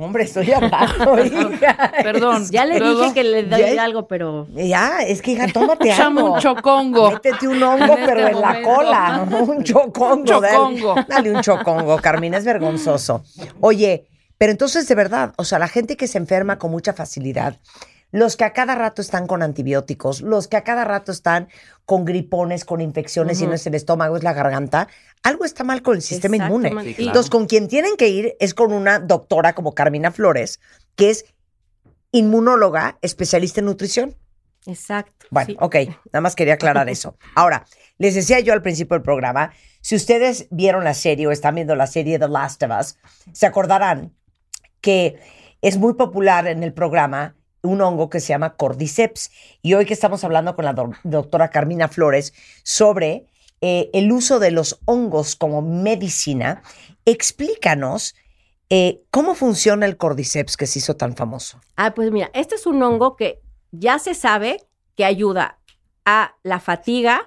hombre, 0.04 0.24
estoy 0.24 0.46
hija. 0.48 1.92
Perdón. 2.02 2.46
Ya 2.50 2.64
le 2.64 2.78
Luego, 2.78 3.00
dije 3.02 3.14
que 3.14 3.24
le 3.24 3.42
doy 3.44 3.74
Ya- 3.74 3.82
algo, 3.84 4.06
pero 4.06 4.46
Ya, 4.52 4.98
es 5.06 5.22
que 5.22 5.32
hija, 5.32 5.46
tómate 5.52 5.90
Échame 5.90 6.20
algo. 6.20 6.34
un 6.34 6.40
chocongo. 6.40 7.10
Métete 7.12 7.48
un 7.48 7.62
hongo, 7.62 7.96
En 7.96 8.04
pero 8.06 8.20
este 8.20 8.32
en 8.32 8.40
la 8.40 8.62
cola. 8.62 9.26
Un 9.30 9.62
chocongo. 9.64 10.24
Chocongo. 10.24 10.94
Dale, 10.94 11.06
dale 11.08 11.32
un 11.32 11.40
chocongo, 11.42 11.96
Carmina, 11.98 12.38
es 12.38 12.44
vergonzoso. 12.44 13.22
Oye, 13.60 14.06
pero 14.38 14.52
entonces 14.52 14.86
de 14.88 14.94
verdad, 14.94 15.32
o 15.36 15.44
sea, 15.44 15.58
la 15.58 15.68
gente 15.68 15.96
que 15.96 16.06
se 16.06 16.18
enferma 16.18 16.58
con 16.58 16.70
mucha 16.70 16.92
facilidad, 16.92 17.56
los 18.12 18.36
que 18.36 18.44
a 18.44 18.52
cada 18.52 18.74
rato 18.74 19.02
están 19.02 19.26
con 19.26 19.42
antibióticos, 19.42 20.20
los 20.22 20.48
que 20.48 20.56
a 20.56 20.64
cada 20.64 20.84
rato 20.84 21.12
están 21.12 21.48
con 21.84 22.04
gripones, 22.04 22.64
con 22.64 22.80
infecciones, 22.80 23.40
y 23.40 23.46
no 23.46 23.54
es 23.54 23.66
el 23.66 23.74
estómago, 23.74 24.16
es 24.16 24.22
la 24.22 24.32
garganta, 24.32 24.88
algo 25.22 25.44
está 25.44 25.64
mal 25.64 25.82
con 25.82 25.96
el 25.96 26.02
sistema 26.02 26.36
inmune. 26.36 26.68
Exactamente. 26.68 26.90
Sí, 26.90 26.96
claro. 26.96 27.08
Entonces, 27.10 27.30
con 27.30 27.46
quien 27.46 27.68
tienen 27.68 27.96
que 27.96 28.08
ir 28.08 28.36
es 28.40 28.54
con 28.54 28.72
una 28.72 28.98
doctora 28.98 29.54
como 29.54 29.74
Carmina 29.74 30.10
Flores, 30.12 30.60
que 30.94 31.10
es 31.10 31.24
inmunóloga, 32.12 32.98
especialista 33.02 33.60
en 33.60 33.66
nutrición. 33.66 34.16
Exacto. 34.66 35.26
Bueno, 35.30 35.48
sí. 35.48 35.56
ok, 35.60 35.76
nada 36.12 36.20
más 36.20 36.34
quería 36.34 36.54
aclarar 36.54 36.88
eso. 36.88 37.16
Ahora, 37.34 37.66
les 37.98 38.14
decía 38.14 38.40
yo 38.40 38.52
al 38.52 38.62
principio 38.62 38.94
del 38.94 39.02
programa, 39.02 39.52
si 39.80 39.94
ustedes 39.94 40.48
vieron 40.50 40.84
la 40.84 40.94
serie 40.94 41.26
o 41.26 41.30
están 41.30 41.54
viendo 41.54 41.76
la 41.76 41.86
serie 41.86 42.18
The 42.18 42.28
Last 42.28 42.62
of 42.62 42.70
Us, 42.80 42.98
se 43.32 43.46
acordarán 43.46 44.12
que 44.80 45.20
es 45.62 45.78
muy 45.78 45.94
popular 45.94 46.46
en 46.48 46.62
el 46.62 46.72
programa 46.72 47.35
un 47.66 47.80
hongo 47.82 48.08
que 48.08 48.20
se 48.20 48.28
llama 48.28 48.54
Cordyceps. 48.56 49.30
Y 49.62 49.74
hoy 49.74 49.84
que 49.84 49.94
estamos 49.94 50.24
hablando 50.24 50.54
con 50.56 50.64
la 50.64 50.72
do- 50.72 50.92
doctora 51.04 51.50
Carmina 51.50 51.88
Flores 51.88 52.32
sobre 52.62 53.26
eh, 53.60 53.90
el 53.92 54.10
uso 54.12 54.38
de 54.38 54.50
los 54.50 54.80
hongos 54.86 55.36
como 55.36 55.62
medicina, 55.62 56.62
explícanos 57.04 58.14
eh, 58.70 59.02
cómo 59.10 59.34
funciona 59.34 59.86
el 59.86 59.96
Cordyceps 59.96 60.56
que 60.56 60.66
se 60.66 60.78
hizo 60.80 60.96
tan 60.96 61.14
famoso. 61.16 61.60
Ah, 61.76 61.94
pues 61.94 62.10
mira, 62.10 62.30
este 62.34 62.54
es 62.56 62.66
un 62.66 62.82
hongo 62.82 63.16
que 63.16 63.40
ya 63.70 63.98
se 63.98 64.14
sabe 64.14 64.62
que 64.96 65.04
ayuda 65.04 65.58
a 66.04 66.34
la 66.42 66.60
fatiga. 66.60 67.26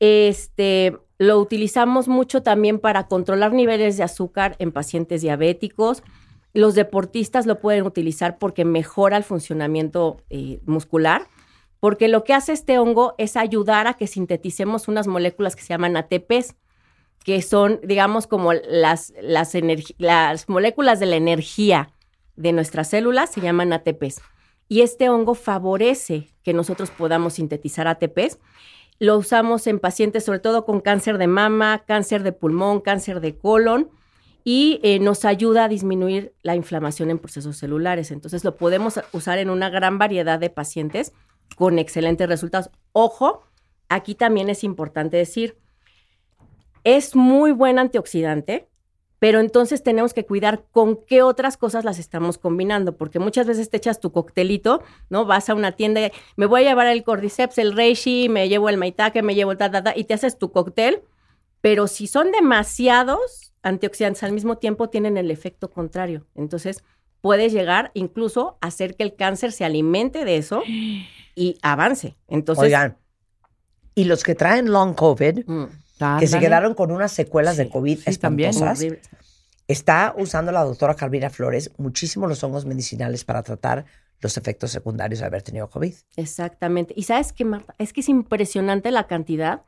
Este, 0.00 0.96
lo 1.18 1.38
utilizamos 1.38 2.08
mucho 2.08 2.42
también 2.42 2.78
para 2.78 3.06
controlar 3.06 3.52
niveles 3.52 3.96
de 3.96 4.02
azúcar 4.02 4.56
en 4.58 4.72
pacientes 4.72 5.22
diabéticos. 5.22 6.02
Los 6.54 6.74
deportistas 6.74 7.46
lo 7.46 7.58
pueden 7.60 7.84
utilizar 7.84 8.38
porque 8.38 8.64
mejora 8.64 9.16
el 9.16 9.24
funcionamiento 9.24 10.22
eh, 10.30 10.60
muscular. 10.64 11.26
Porque 11.80 12.08
lo 12.08 12.24
que 12.24 12.32
hace 12.32 12.52
este 12.52 12.78
hongo 12.78 13.14
es 13.18 13.36
ayudar 13.36 13.86
a 13.86 13.94
que 13.94 14.06
sinteticemos 14.06 14.88
unas 14.88 15.06
moléculas 15.06 15.54
que 15.54 15.60
se 15.60 15.68
llaman 15.68 15.98
ATPs, 15.98 16.54
que 17.24 17.42
son, 17.42 17.80
digamos, 17.82 18.26
como 18.26 18.54
las, 18.54 19.12
las, 19.20 19.52
las 19.98 20.48
moléculas 20.48 21.00
de 21.00 21.06
la 21.06 21.16
energía 21.16 21.90
de 22.36 22.52
nuestras 22.52 22.88
células, 22.88 23.30
se 23.30 23.42
llaman 23.42 23.72
ATPs. 23.72 24.22
Y 24.68 24.80
este 24.80 25.10
hongo 25.10 25.34
favorece 25.34 26.28
que 26.42 26.54
nosotros 26.54 26.90
podamos 26.90 27.34
sintetizar 27.34 27.86
ATPs. 27.86 28.38
Lo 28.98 29.18
usamos 29.18 29.66
en 29.66 29.78
pacientes, 29.78 30.24
sobre 30.24 30.38
todo 30.38 30.64
con 30.64 30.80
cáncer 30.80 31.18
de 31.18 31.26
mama, 31.26 31.84
cáncer 31.86 32.22
de 32.22 32.32
pulmón, 32.32 32.80
cáncer 32.80 33.20
de 33.20 33.36
colon, 33.36 33.90
y 34.44 34.78
eh, 34.82 34.98
nos 34.98 35.24
ayuda 35.24 35.64
a 35.64 35.68
disminuir 35.68 36.34
la 36.42 36.54
inflamación 36.54 37.10
en 37.10 37.18
procesos 37.18 37.56
celulares. 37.56 38.10
Entonces 38.10 38.44
lo 38.44 38.56
podemos 38.56 39.00
usar 39.12 39.38
en 39.38 39.48
una 39.48 39.70
gran 39.70 39.98
variedad 39.98 40.38
de 40.38 40.50
pacientes 40.50 41.12
con 41.56 41.78
excelentes 41.78 42.28
resultados. 42.28 42.70
Ojo, 42.92 43.42
aquí 43.88 44.14
también 44.14 44.50
es 44.50 44.62
importante 44.62 45.16
decir, 45.16 45.58
es 46.84 47.16
muy 47.16 47.52
buen 47.52 47.78
antioxidante, 47.78 48.68
pero 49.18 49.40
entonces 49.40 49.82
tenemos 49.82 50.12
que 50.12 50.26
cuidar 50.26 50.66
con 50.70 51.02
qué 51.06 51.22
otras 51.22 51.56
cosas 51.56 51.86
las 51.86 51.98
estamos 51.98 52.36
combinando, 52.36 52.98
porque 52.98 53.18
muchas 53.18 53.46
veces 53.46 53.70
te 53.70 53.78
echas 53.78 53.98
tu 53.98 54.12
coctelito, 54.12 54.82
¿no? 55.08 55.24
Vas 55.24 55.48
a 55.48 55.54
una 55.54 55.72
tienda, 55.72 56.02
y, 56.02 56.12
me 56.36 56.44
voy 56.44 56.60
a 56.60 56.68
llevar 56.68 56.88
el 56.88 57.04
cordyceps, 57.04 57.56
el 57.56 57.74
reishi, 57.74 58.28
me 58.28 58.50
llevo 58.50 58.68
el 58.68 58.76
maitake, 58.76 59.22
me 59.22 59.34
llevo 59.34 59.56
ta, 59.56 59.70
ta, 59.70 59.82
ta, 59.82 59.96
y 59.96 60.04
te 60.04 60.12
haces 60.12 60.38
tu 60.38 60.52
cóctel, 60.52 61.02
pero 61.62 61.86
si 61.86 62.06
son 62.06 62.32
demasiados 62.32 63.53
antioxidantes 63.64 64.22
al 64.22 64.32
mismo 64.32 64.58
tiempo, 64.58 64.88
tienen 64.88 65.16
el 65.16 65.30
efecto 65.30 65.70
contrario. 65.70 66.26
Entonces, 66.34 66.84
puedes 67.20 67.52
llegar 67.52 67.90
incluso 67.94 68.58
a 68.60 68.68
hacer 68.68 68.94
que 68.94 69.02
el 69.02 69.16
cáncer 69.16 69.50
se 69.52 69.64
alimente 69.64 70.24
de 70.24 70.36
eso 70.36 70.62
y 71.34 71.58
avance. 71.62 72.16
Entonces, 72.28 72.64
Oigan, 72.64 72.96
y 73.94 74.04
los 74.04 74.22
que 74.22 74.34
traen 74.34 74.70
long 74.70 74.94
COVID, 74.94 75.46
mm, 75.46 76.18
que 76.20 76.26
se 76.26 76.38
quedaron 76.38 76.74
con 76.74 76.90
unas 76.90 77.12
secuelas 77.12 77.56
de 77.56 77.68
COVID 77.68 77.98
sí, 77.98 78.16
también. 78.16 78.50
espantosas, 78.50 78.78
horrible. 78.78 79.00
está 79.68 80.14
usando 80.18 80.52
la 80.52 80.64
doctora 80.64 80.94
Carmina 80.94 81.30
Flores 81.30 81.70
muchísimo 81.78 82.26
los 82.26 82.42
hongos 82.44 82.66
medicinales 82.66 83.24
para 83.24 83.42
tratar 83.42 83.84
los 84.20 84.36
efectos 84.36 84.70
secundarios 84.70 85.20
de 85.20 85.26
haber 85.26 85.42
tenido 85.42 85.68
COVID. 85.70 85.94
Exactamente. 86.16 86.94
Y 86.96 87.04
sabes 87.04 87.32
qué, 87.32 87.44
Marta, 87.44 87.74
es 87.78 87.92
que 87.92 88.00
es 88.00 88.08
impresionante 88.08 88.90
la 88.90 89.06
cantidad 89.06 89.62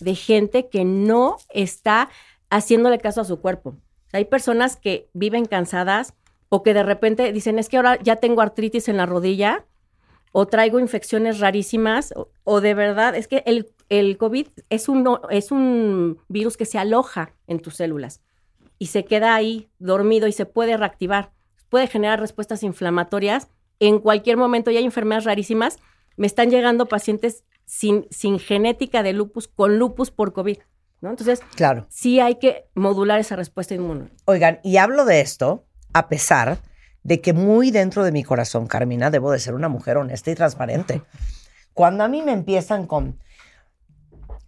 de 0.00 0.14
gente 0.14 0.68
que 0.68 0.84
no 0.84 1.36
está 1.50 2.08
haciéndole 2.50 2.98
caso 2.98 3.20
a 3.20 3.24
su 3.24 3.40
cuerpo. 3.40 3.76
Hay 4.12 4.24
personas 4.24 4.76
que 4.76 5.08
viven 5.12 5.46
cansadas 5.46 6.14
o 6.48 6.62
que 6.62 6.74
de 6.74 6.82
repente 6.82 7.32
dicen, 7.32 7.58
es 7.58 7.68
que 7.68 7.76
ahora 7.76 7.98
ya 8.02 8.16
tengo 8.16 8.40
artritis 8.40 8.88
en 8.88 8.96
la 8.96 9.06
rodilla 9.06 9.64
o 10.32 10.46
traigo 10.46 10.78
infecciones 10.78 11.40
rarísimas 11.40 12.14
o, 12.44 12.60
de 12.60 12.74
verdad, 12.74 13.16
es 13.16 13.26
que 13.26 13.42
el, 13.46 13.72
el 13.88 14.16
COVID 14.18 14.48
es 14.70 14.88
un, 14.88 15.18
es 15.30 15.50
un 15.50 16.18
virus 16.28 16.56
que 16.56 16.66
se 16.66 16.78
aloja 16.78 17.32
en 17.46 17.60
tus 17.60 17.76
células 17.76 18.20
y 18.78 18.86
se 18.86 19.04
queda 19.04 19.34
ahí 19.34 19.68
dormido 19.78 20.28
y 20.28 20.32
se 20.32 20.46
puede 20.46 20.76
reactivar. 20.76 21.32
Puede 21.68 21.86
generar 21.86 22.20
respuestas 22.20 22.62
inflamatorias 22.62 23.48
en 23.80 23.98
cualquier 23.98 24.36
momento. 24.36 24.70
Y 24.70 24.76
hay 24.76 24.84
enfermedades 24.84 25.24
rarísimas. 25.24 25.78
Me 26.16 26.26
están 26.26 26.50
llegando 26.50 26.86
pacientes 26.86 27.44
sin, 27.64 28.06
sin 28.10 28.38
genética 28.38 29.02
de 29.02 29.12
lupus, 29.12 29.48
con 29.48 29.78
lupus 29.78 30.10
por 30.10 30.32
COVID. 30.32 30.58
¿No? 31.06 31.10
Entonces, 31.12 31.40
Claro. 31.54 31.86
sí 31.88 32.20
hay 32.20 32.34
que 32.36 32.66
modular 32.74 33.18
esa 33.20 33.36
respuesta 33.36 33.74
inmune. 33.74 34.10
Oigan, 34.26 34.60
y 34.62 34.76
hablo 34.76 35.04
de 35.04 35.20
esto 35.20 35.64
a 35.94 36.08
pesar 36.08 36.58
de 37.02 37.20
que 37.20 37.32
muy 37.32 37.70
dentro 37.70 38.04
de 38.04 38.12
mi 38.12 38.24
corazón, 38.24 38.66
Carmina, 38.66 39.10
debo 39.10 39.30
de 39.30 39.38
ser 39.38 39.54
una 39.54 39.68
mujer 39.68 39.96
honesta 39.96 40.30
y 40.30 40.34
transparente. 40.34 41.02
Cuando 41.72 42.04
a 42.04 42.08
mí 42.08 42.22
me 42.22 42.32
empiezan 42.32 42.86
con, 42.86 43.18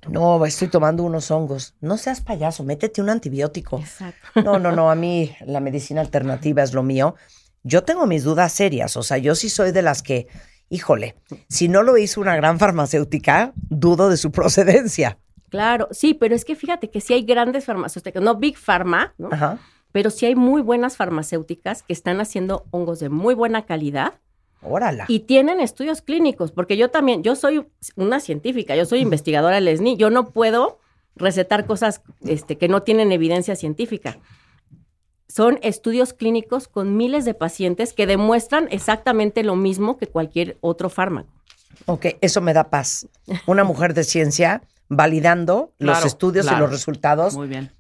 no, 0.08 0.44
estoy 0.44 0.68
tomando 0.68 1.02
unos 1.04 1.30
hongos, 1.30 1.74
no 1.80 1.96
seas 1.98 2.20
payaso, 2.20 2.64
métete 2.64 3.00
un 3.00 3.10
antibiótico. 3.10 3.78
Exacto. 3.78 4.42
No, 4.42 4.58
no, 4.58 4.72
no, 4.72 4.90
a 4.90 4.94
mí 4.94 5.34
la 5.46 5.60
medicina 5.60 6.00
alternativa 6.00 6.62
es 6.62 6.72
lo 6.74 6.82
mío. 6.82 7.14
Yo 7.62 7.84
tengo 7.84 8.06
mis 8.06 8.24
dudas 8.24 8.52
serias, 8.52 8.96
o 8.96 9.02
sea, 9.02 9.18
yo 9.18 9.34
sí 9.34 9.48
soy 9.50 9.72
de 9.72 9.82
las 9.82 10.02
que, 10.02 10.26
híjole, 10.68 11.16
si 11.48 11.68
no 11.68 11.82
lo 11.82 11.98
hizo 11.98 12.20
una 12.20 12.36
gran 12.36 12.58
farmacéutica, 12.58 13.52
dudo 13.54 14.08
de 14.08 14.16
su 14.16 14.30
procedencia. 14.32 15.18
Claro, 15.50 15.88
sí, 15.90 16.14
pero 16.14 16.34
es 16.34 16.44
que 16.44 16.54
fíjate 16.54 16.90
que 16.90 17.00
sí 17.00 17.14
hay 17.14 17.22
grandes 17.22 17.64
farmacéuticas, 17.64 18.22
no 18.22 18.36
Big 18.36 18.56
Pharma, 18.56 19.14
¿no? 19.18 19.28
Ajá. 19.32 19.58
pero 19.92 20.10
sí 20.10 20.26
hay 20.26 20.34
muy 20.34 20.60
buenas 20.62 20.96
farmacéuticas 20.96 21.82
que 21.82 21.92
están 21.92 22.20
haciendo 22.20 22.66
hongos 22.70 23.00
de 23.00 23.08
muy 23.08 23.34
buena 23.34 23.64
calidad 23.64 24.14
Órala. 24.62 25.06
y 25.08 25.20
tienen 25.20 25.60
estudios 25.60 26.02
clínicos, 26.02 26.52
porque 26.52 26.76
yo 26.76 26.90
también, 26.90 27.22
yo 27.22 27.36
soy 27.36 27.66
una 27.96 28.20
científica, 28.20 28.76
yo 28.76 28.84
soy 28.84 29.00
investigadora 29.00 29.56
del 29.60 29.76
SNI, 29.76 29.96
yo 29.96 30.10
no 30.10 30.30
puedo 30.30 30.78
recetar 31.16 31.66
cosas 31.66 32.02
este, 32.24 32.58
que 32.58 32.68
no 32.68 32.82
tienen 32.82 33.12
evidencia 33.12 33.56
científica. 33.56 34.18
Son 35.28 35.58
estudios 35.62 36.12
clínicos 36.14 36.68
con 36.68 36.96
miles 36.96 37.24
de 37.24 37.34
pacientes 37.34 37.92
que 37.92 38.06
demuestran 38.06 38.68
exactamente 38.70 39.42
lo 39.42 39.56
mismo 39.56 39.98
que 39.98 40.06
cualquier 40.06 40.56
otro 40.60 40.88
fármaco. 40.88 41.28
Ok, 41.86 42.06
eso 42.20 42.40
me 42.40 42.54
da 42.54 42.70
paz. 42.70 43.06
Una 43.46 43.64
mujer 43.64 43.94
de 43.94 44.04
ciencia 44.04 44.62
validando 44.88 45.74
los 45.78 45.96
Claro, 45.96 46.06
estudios 46.06 46.46
y 46.46 46.50
los 46.56 46.70
resultados 46.70 47.36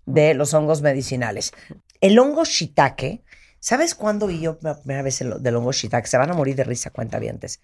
de 0.06 0.34
los 0.34 0.54
hongos 0.54 0.82
medicinales. 0.82 1.52
El 2.00 2.18
hongo 2.18 2.44
shiitake, 2.44 3.22
¿sabes 3.60 3.94
cuándo 3.94 4.26
vi 4.26 4.40
yo 4.40 4.58
la 4.62 4.78
primera 4.78 5.02
vez 5.02 5.20
el- 5.20 5.42
del 5.42 5.56
hongo 5.56 5.72
shiitake? 5.72 6.06
Se 6.06 6.18
van 6.18 6.30
a 6.30 6.34
morir 6.34 6.54
de 6.56 6.64
risa, 6.64 6.90
cuentavientes. 6.90 7.60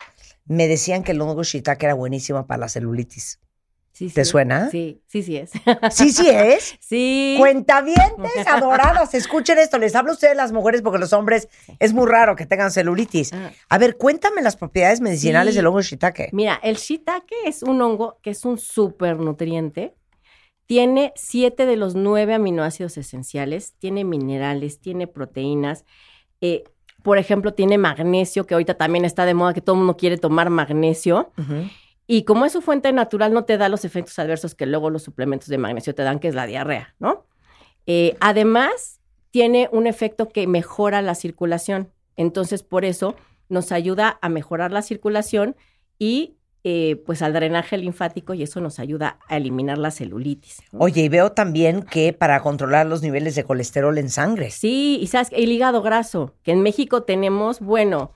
Me 0.46 0.66
decían 0.68 1.02
que 1.04 1.12
el 1.12 1.20
hongo 1.20 1.42
shiitake 1.44 1.84
era 1.84 1.94
buenísimo 1.94 2.46
para 2.46 2.58
la 2.60 2.68
celulitis. 2.68 3.38
Sí, 3.96 4.10
¿Te 4.10 4.24
sí. 4.24 4.30
suena? 4.32 4.70
Sí, 4.70 5.00
sí, 5.06 5.22
sí 5.22 5.36
es. 5.36 5.52
Sí, 5.92 6.10
sí 6.10 6.28
es. 6.28 6.74
sí. 6.80 7.36
Cuentavientes 7.38 8.44
adoradas, 8.46 9.14
escuchen 9.14 9.56
esto, 9.58 9.78
les 9.78 9.94
hablo 9.94 10.10
a 10.10 10.14
ustedes 10.14 10.36
las 10.36 10.50
mujeres 10.50 10.82
porque 10.82 10.98
los 10.98 11.12
hombres 11.12 11.48
es 11.78 11.92
muy 11.92 12.06
raro 12.08 12.34
que 12.34 12.44
tengan 12.44 12.72
celulitis. 12.72 13.32
Ah. 13.32 13.52
A 13.68 13.78
ver, 13.78 13.96
cuéntame 13.96 14.42
las 14.42 14.56
propiedades 14.56 15.00
medicinales 15.00 15.54
Sí. 15.54 15.58
del 15.58 15.66
hongo 15.68 15.80
shiitake. 15.80 16.30
Mira, 16.32 16.58
el 16.64 16.74
shiitake 16.74 17.36
es 17.46 17.62
un 17.62 17.80
hongo 17.80 18.18
que 18.20 18.30
es 18.30 18.44
un 18.44 18.58
supernutriente. 18.58 19.94
Tiene 20.66 21.12
siete 21.14 21.64
de 21.66 21.76
los 21.76 21.94
nueve 21.94 22.34
aminoácidos 22.34 22.96
esenciales, 22.96 23.74
tiene 23.78 24.02
minerales, 24.04 24.80
tiene 24.80 25.06
proteínas. 25.06 25.84
eh, 26.40 26.64
por 27.02 27.18
ejemplo, 27.18 27.52
tiene 27.52 27.76
magnesio, 27.76 28.46
que 28.46 28.54
ahorita 28.54 28.74
también 28.78 29.04
está 29.04 29.26
de 29.26 29.34
moda 29.34 29.52
que 29.52 29.60
todo 29.60 29.74
el 29.74 29.80
mundo 29.80 29.96
quiere 29.98 30.16
tomar 30.16 30.48
magnesio. 30.48 31.32
Y 32.06 32.24
como 32.24 32.44
es 32.44 32.52
su 32.52 32.60
fuente 32.60 32.92
natural, 32.92 33.32
no 33.32 33.44
te 33.44 33.56
da 33.56 33.68
los 33.68 33.84
efectos 33.84 34.18
adversos 34.18 34.54
que 34.54 34.66
luego 34.66 34.90
los 34.90 35.02
suplementos 35.02 35.48
de 35.48 35.58
magnesio 35.58 35.94
te 35.94 36.02
dan, 36.02 36.18
que 36.18 36.28
es 36.28 36.34
la 36.34 36.46
diarrea, 36.46 36.94
¿no? 36.98 37.26
Eh, 37.86 38.16
además, 38.20 39.00
tiene 39.30 39.68
un 39.72 39.86
efecto 39.86 40.28
que 40.28 40.46
mejora 40.46 41.02
la 41.02 41.14
circulación. 41.14 41.90
Entonces, 42.16 42.62
por 42.62 42.84
eso 42.84 43.16
nos 43.48 43.72
ayuda 43.72 44.18
a 44.22 44.28
mejorar 44.28 44.70
la 44.70 44.82
circulación 44.82 45.56
y 45.98 46.36
eh, 46.66 47.02
pues 47.04 47.20
al 47.20 47.34
drenaje 47.34 47.76
linfático 47.76 48.32
y 48.32 48.42
eso 48.42 48.58
nos 48.60 48.78
ayuda 48.78 49.18
a 49.28 49.36
eliminar 49.36 49.76
la 49.76 49.90
celulitis. 49.90 50.62
¿no? 50.72 50.80
Oye, 50.80 51.02
y 51.02 51.08
veo 51.10 51.32
también 51.32 51.82
que 51.82 52.14
para 52.14 52.40
controlar 52.40 52.86
los 52.86 53.02
niveles 53.02 53.34
de 53.34 53.44
colesterol 53.44 53.98
en 53.98 54.08
sangre. 54.08 54.50
Sí, 54.50 54.98
y 55.00 55.06
sabes, 55.08 55.28
el 55.32 55.52
hígado 55.52 55.82
graso, 55.82 56.32
que 56.42 56.52
en 56.52 56.62
México 56.62 57.02
tenemos, 57.02 57.60
bueno, 57.60 58.12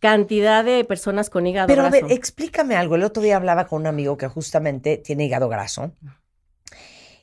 cantidad 0.00 0.64
de 0.64 0.84
personas 0.84 1.30
con 1.30 1.46
hígado 1.46 1.66
Pero 1.68 1.82
a 1.82 1.90
graso. 1.90 2.06
ver, 2.06 2.12
explícame 2.16 2.76
algo. 2.76 2.96
El 2.96 3.04
otro 3.04 3.22
día 3.22 3.36
hablaba 3.36 3.66
con 3.66 3.80
un 3.82 3.86
amigo 3.86 4.16
que 4.16 4.28
justamente 4.28 4.98
tiene 4.98 5.24
hígado 5.26 5.48
graso 5.48 5.92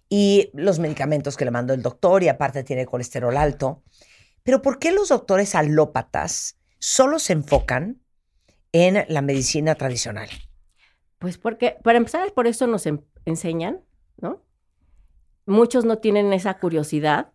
y 0.09 0.49
los 0.53 0.79
medicamentos 0.79 1.37
que 1.37 1.45
le 1.45 1.51
mandó 1.51 1.73
el 1.73 1.81
doctor 1.81 2.23
y 2.23 2.29
aparte 2.29 2.63
tiene 2.63 2.85
colesterol 2.85 3.35
alto. 3.37 3.83
Pero 4.43 4.61
¿por 4.61 4.79
qué 4.79 4.91
los 4.91 5.09
doctores 5.09 5.55
alópatas 5.55 6.57
solo 6.79 7.19
se 7.19 7.33
enfocan 7.33 8.01
en 8.71 9.05
la 9.07 9.21
medicina 9.21 9.75
tradicional? 9.75 10.29
Pues 11.19 11.37
porque, 11.37 11.77
para 11.83 11.97
empezar, 11.97 12.33
por 12.33 12.47
eso 12.47 12.67
nos 12.67 12.85
en- 12.85 13.05
enseñan, 13.25 13.81
¿no? 14.17 14.43
Muchos 15.45 15.85
no 15.85 15.97
tienen 15.99 16.33
esa 16.33 16.57
curiosidad. 16.59 17.32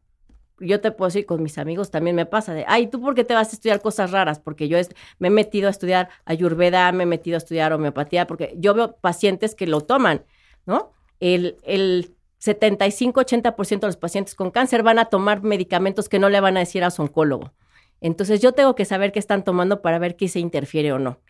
Yo 0.61 0.81
te 0.81 0.91
puedo 0.93 1.09
decir, 1.09 1.27
con 1.27 1.43
mis 1.43 1.59
amigos 1.59 1.91
también 1.91 2.17
me 2.17 2.27
pasa 2.27 2.53
de, 2.55 2.65
ay, 2.69 2.89
¿tú 2.89 3.01
por 3.01 3.15
qué 3.15 3.25
te 3.25 3.35
vas 3.35 3.51
a 3.51 3.53
estudiar 3.53 3.81
cosas 3.81 4.11
raras? 4.11 4.41
Porque 4.41 4.69
yo 4.69 4.77
es- 4.79 4.91
me 5.19 5.29
he 5.29 5.31
metido 5.31 5.69
a 5.69 5.71
estudiar 5.71 6.09
ayurveda, 6.25 6.91
me 6.93 7.05
he 7.05 7.07
metido 7.07 7.37
a 7.37 7.39
estudiar 7.39 7.73
homeopatía, 7.73 8.27
porque 8.27 8.55
yo 8.59 8.75
veo 8.75 8.97
pacientes 8.97 9.55
que 9.55 9.67
lo 9.67 9.81
toman, 9.83 10.25
¿no? 10.67 10.93
El, 11.21 11.57
el 11.65 12.15
75-80% 12.41 13.87
de 13.87 13.87
los 13.89 13.97
pacientes 13.97 14.35
con 14.35 14.51
cáncer 14.51 14.83
van 14.83 14.99
a 14.99 15.07
tomar 15.07 15.43
medicamentos 15.43 16.09
que 16.09 16.19
no 16.19 16.29
le 16.29 16.41
van 16.41 16.57
a 16.57 16.61
decir 16.61 16.85
a 16.85 16.91
su 16.91 17.03
oncólogo. 17.03 17.53
Entonces 18.01 18.41
yo 18.41 18.53
tengo 18.53 18.75
que 18.75 18.85
saber 18.85 19.13
qué 19.13 19.19
están 19.19 19.45
tomando 19.45 19.83
para 19.83 19.99
ver 19.99 20.17
qué 20.17 20.29
se 20.29 20.39
interfiere 20.41 20.93
o 20.93 20.99
no. 20.99 21.21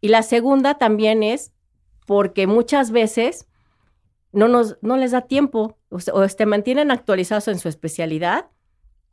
Y 0.00 0.08
la 0.08 0.22
segunda 0.22 0.74
también 0.78 1.22
es 1.22 1.52
porque 2.06 2.46
muchas 2.46 2.90
veces 2.90 3.46
no, 4.32 4.48
nos, 4.48 4.78
no 4.82 4.96
les 4.96 5.10
da 5.12 5.22
tiempo 5.22 5.78
o 5.90 5.98
o 6.12 6.28
se 6.28 6.46
mantienen 6.46 6.90
actualizados 6.90 7.48
en 7.48 7.58
su 7.58 7.68
especialidad 7.68 8.46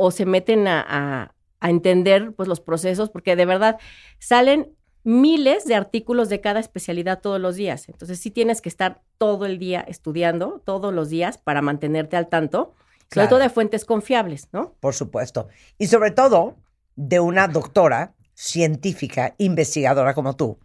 o 0.02 0.12
se 0.12 0.26
meten 0.26 0.66
a, 0.68 0.82
a- 0.88 1.36
a 1.60 1.70
entender 1.70 2.32
pues, 2.36 2.48
los 2.48 2.62
procesos, 2.62 3.10
porque 3.10 3.36
de 3.36 3.46
verdad 3.46 3.78
salen 4.18 4.74
miles 5.04 5.66
de 5.66 5.76
artículos 5.76 6.30
de 6.30 6.40
cada 6.40 6.62
especialidad 6.62 7.20
todos 7.20 7.40
los 7.42 7.56
días. 7.56 7.90
Entonces 7.90 8.18
sí 8.20 8.32
tienes 8.32 8.62
que 8.62 8.70
estar 8.70 9.02
todo 9.18 9.46
el 9.46 9.60
día 9.60 9.82
estudiando, 9.82 10.62
todos 10.66 10.94
los 10.94 11.10
días, 11.10 11.38
para 11.38 11.62
mantenerte 11.62 12.16
al 12.16 12.30
tanto, 12.30 12.76
sobre 13.12 13.28
todo 13.28 13.40
de 13.40 13.50
fuentes 13.50 13.84
confiables, 13.84 14.48
¿no? 14.54 14.76
Por 14.80 14.94
supuesto. 14.94 15.50
Y 15.78 15.88
sobre 15.88 16.12
todo 16.12 16.56
de 16.96 17.20
una 17.20 17.48
doctora 17.50 18.14
científica, 18.36 19.36
investigadora 19.38 20.14
como 20.14 20.38
tú, 20.38 20.60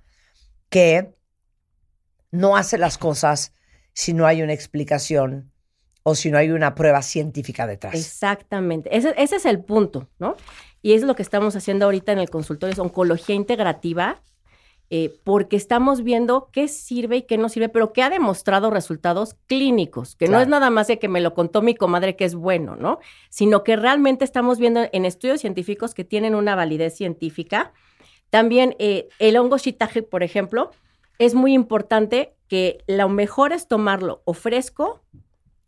que 0.68 1.14
no 2.30 2.56
hace 2.56 2.78
las 2.78 2.98
cosas 2.98 3.52
si 3.92 4.12
no 4.12 4.26
hay 4.26 4.42
una 4.42 4.52
explicación 4.52 5.50
o 6.04 6.14
si 6.14 6.30
no 6.30 6.38
hay 6.38 6.50
una 6.50 6.74
prueba 6.74 7.02
científica 7.02 7.66
detrás. 7.66 7.94
Exactamente. 7.94 8.96
Ese, 8.96 9.14
ese 9.16 9.36
es 9.36 9.46
el 9.46 9.64
punto, 9.64 10.06
¿no? 10.18 10.36
Y 10.82 10.92
es 10.92 11.02
lo 11.02 11.16
que 11.16 11.22
estamos 11.22 11.56
haciendo 11.56 11.86
ahorita 11.86 12.12
en 12.12 12.18
el 12.18 12.30
consultorio, 12.30 12.74
es 12.74 12.78
oncología 12.78 13.34
integrativa, 13.34 14.20
eh, 14.90 15.18
porque 15.24 15.56
estamos 15.56 16.04
viendo 16.04 16.50
qué 16.52 16.68
sirve 16.68 17.16
y 17.16 17.22
qué 17.22 17.38
no 17.38 17.48
sirve, 17.48 17.70
pero 17.70 17.94
que 17.94 18.02
ha 18.02 18.10
demostrado 18.10 18.68
resultados 18.68 19.34
clínicos, 19.46 20.14
que 20.14 20.28
no 20.28 20.38
es 20.38 20.46
nada 20.46 20.68
más 20.68 20.88
de 20.88 20.98
que 20.98 21.08
me 21.08 21.22
lo 21.22 21.32
contó 21.32 21.62
mi 21.62 21.74
comadre 21.74 22.16
que 22.16 22.26
es 22.26 22.34
bueno, 22.34 22.76
¿no? 22.76 22.98
Sino 23.30 23.64
que 23.64 23.76
realmente 23.76 24.26
estamos 24.26 24.58
viendo 24.58 24.86
en 24.92 25.06
estudios 25.06 25.40
científicos 25.40 25.94
que 25.94 26.04
tienen 26.04 26.34
una 26.34 26.54
validez 26.54 26.94
científica. 26.94 27.72
También 28.28 28.76
eh, 28.78 29.08
el 29.18 29.38
hongo 29.38 29.56
shiitake, 29.56 30.02
por 30.02 30.22
ejemplo, 30.22 30.70
es 31.18 31.34
muy 31.34 31.54
importante 31.54 32.34
que 32.46 32.84
lo 32.86 33.08
mejor 33.08 33.54
es 33.54 33.68
tomarlo 33.68 34.20
o 34.26 34.34
fresco 34.34 35.02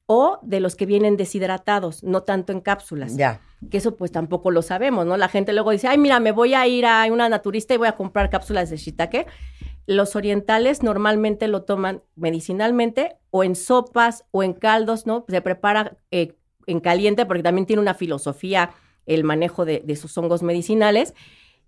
o 0.07 0.39
de 0.43 0.61
los 0.61 0.77
que 0.77 0.87
vienen 0.87 1.17
deshidratados, 1.17 2.03
no 2.05 2.23
tanto 2.23 2.53
en 2.53 2.61
cápsulas. 2.61 3.17
Ya. 3.17 3.41
Que 3.71 3.79
eso 3.79 3.97
pues 3.97 4.13
tampoco 4.13 4.51
lo 4.51 4.63
sabemos, 4.63 5.05
¿no? 5.05 5.17
La 5.17 5.29
gente 5.29 5.53
luego 5.53 5.73
dice, 5.73 5.89
ay, 5.89 5.99
mira, 5.99 6.21
me 6.21 6.33
voy 6.33 6.55
a 6.55 6.67
ir 6.67 6.87
a 6.87 7.05
una 7.11 7.29
naturista 7.29 7.75
y 7.75 7.77
voy 7.77 7.89
a 7.89 7.97
comprar 7.97 8.31
cápsulas 8.31 8.71
de 8.71 8.77
shiitake. 8.77 9.27
Los 9.87 10.15
orientales 10.15 10.83
normalmente 10.83 11.49
lo 11.49 11.63
toman 11.63 12.03
medicinalmente 12.15 13.17
o 13.31 13.43
en 13.43 13.57
sopas 13.57 14.25
o 14.31 14.43
en 14.43 14.53
caldos, 14.53 15.07
¿no? 15.07 15.25
Se 15.29 15.41
prepara 15.41 15.97
eh, 16.11 16.37
en 16.67 16.81
caliente 16.81 17.27
porque 17.27 17.43
también 17.43 17.67
tiene 17.67 17.83
una 17.83 17.95
filosofía 17.95 18.71
el 19.07 19.25
manejo 19.25 19.65
de, 19.65 19.83
de 19.85 19.97
sus 19.97 20.17
hongos 20.19 20.43
medicinales. 20.43 21.15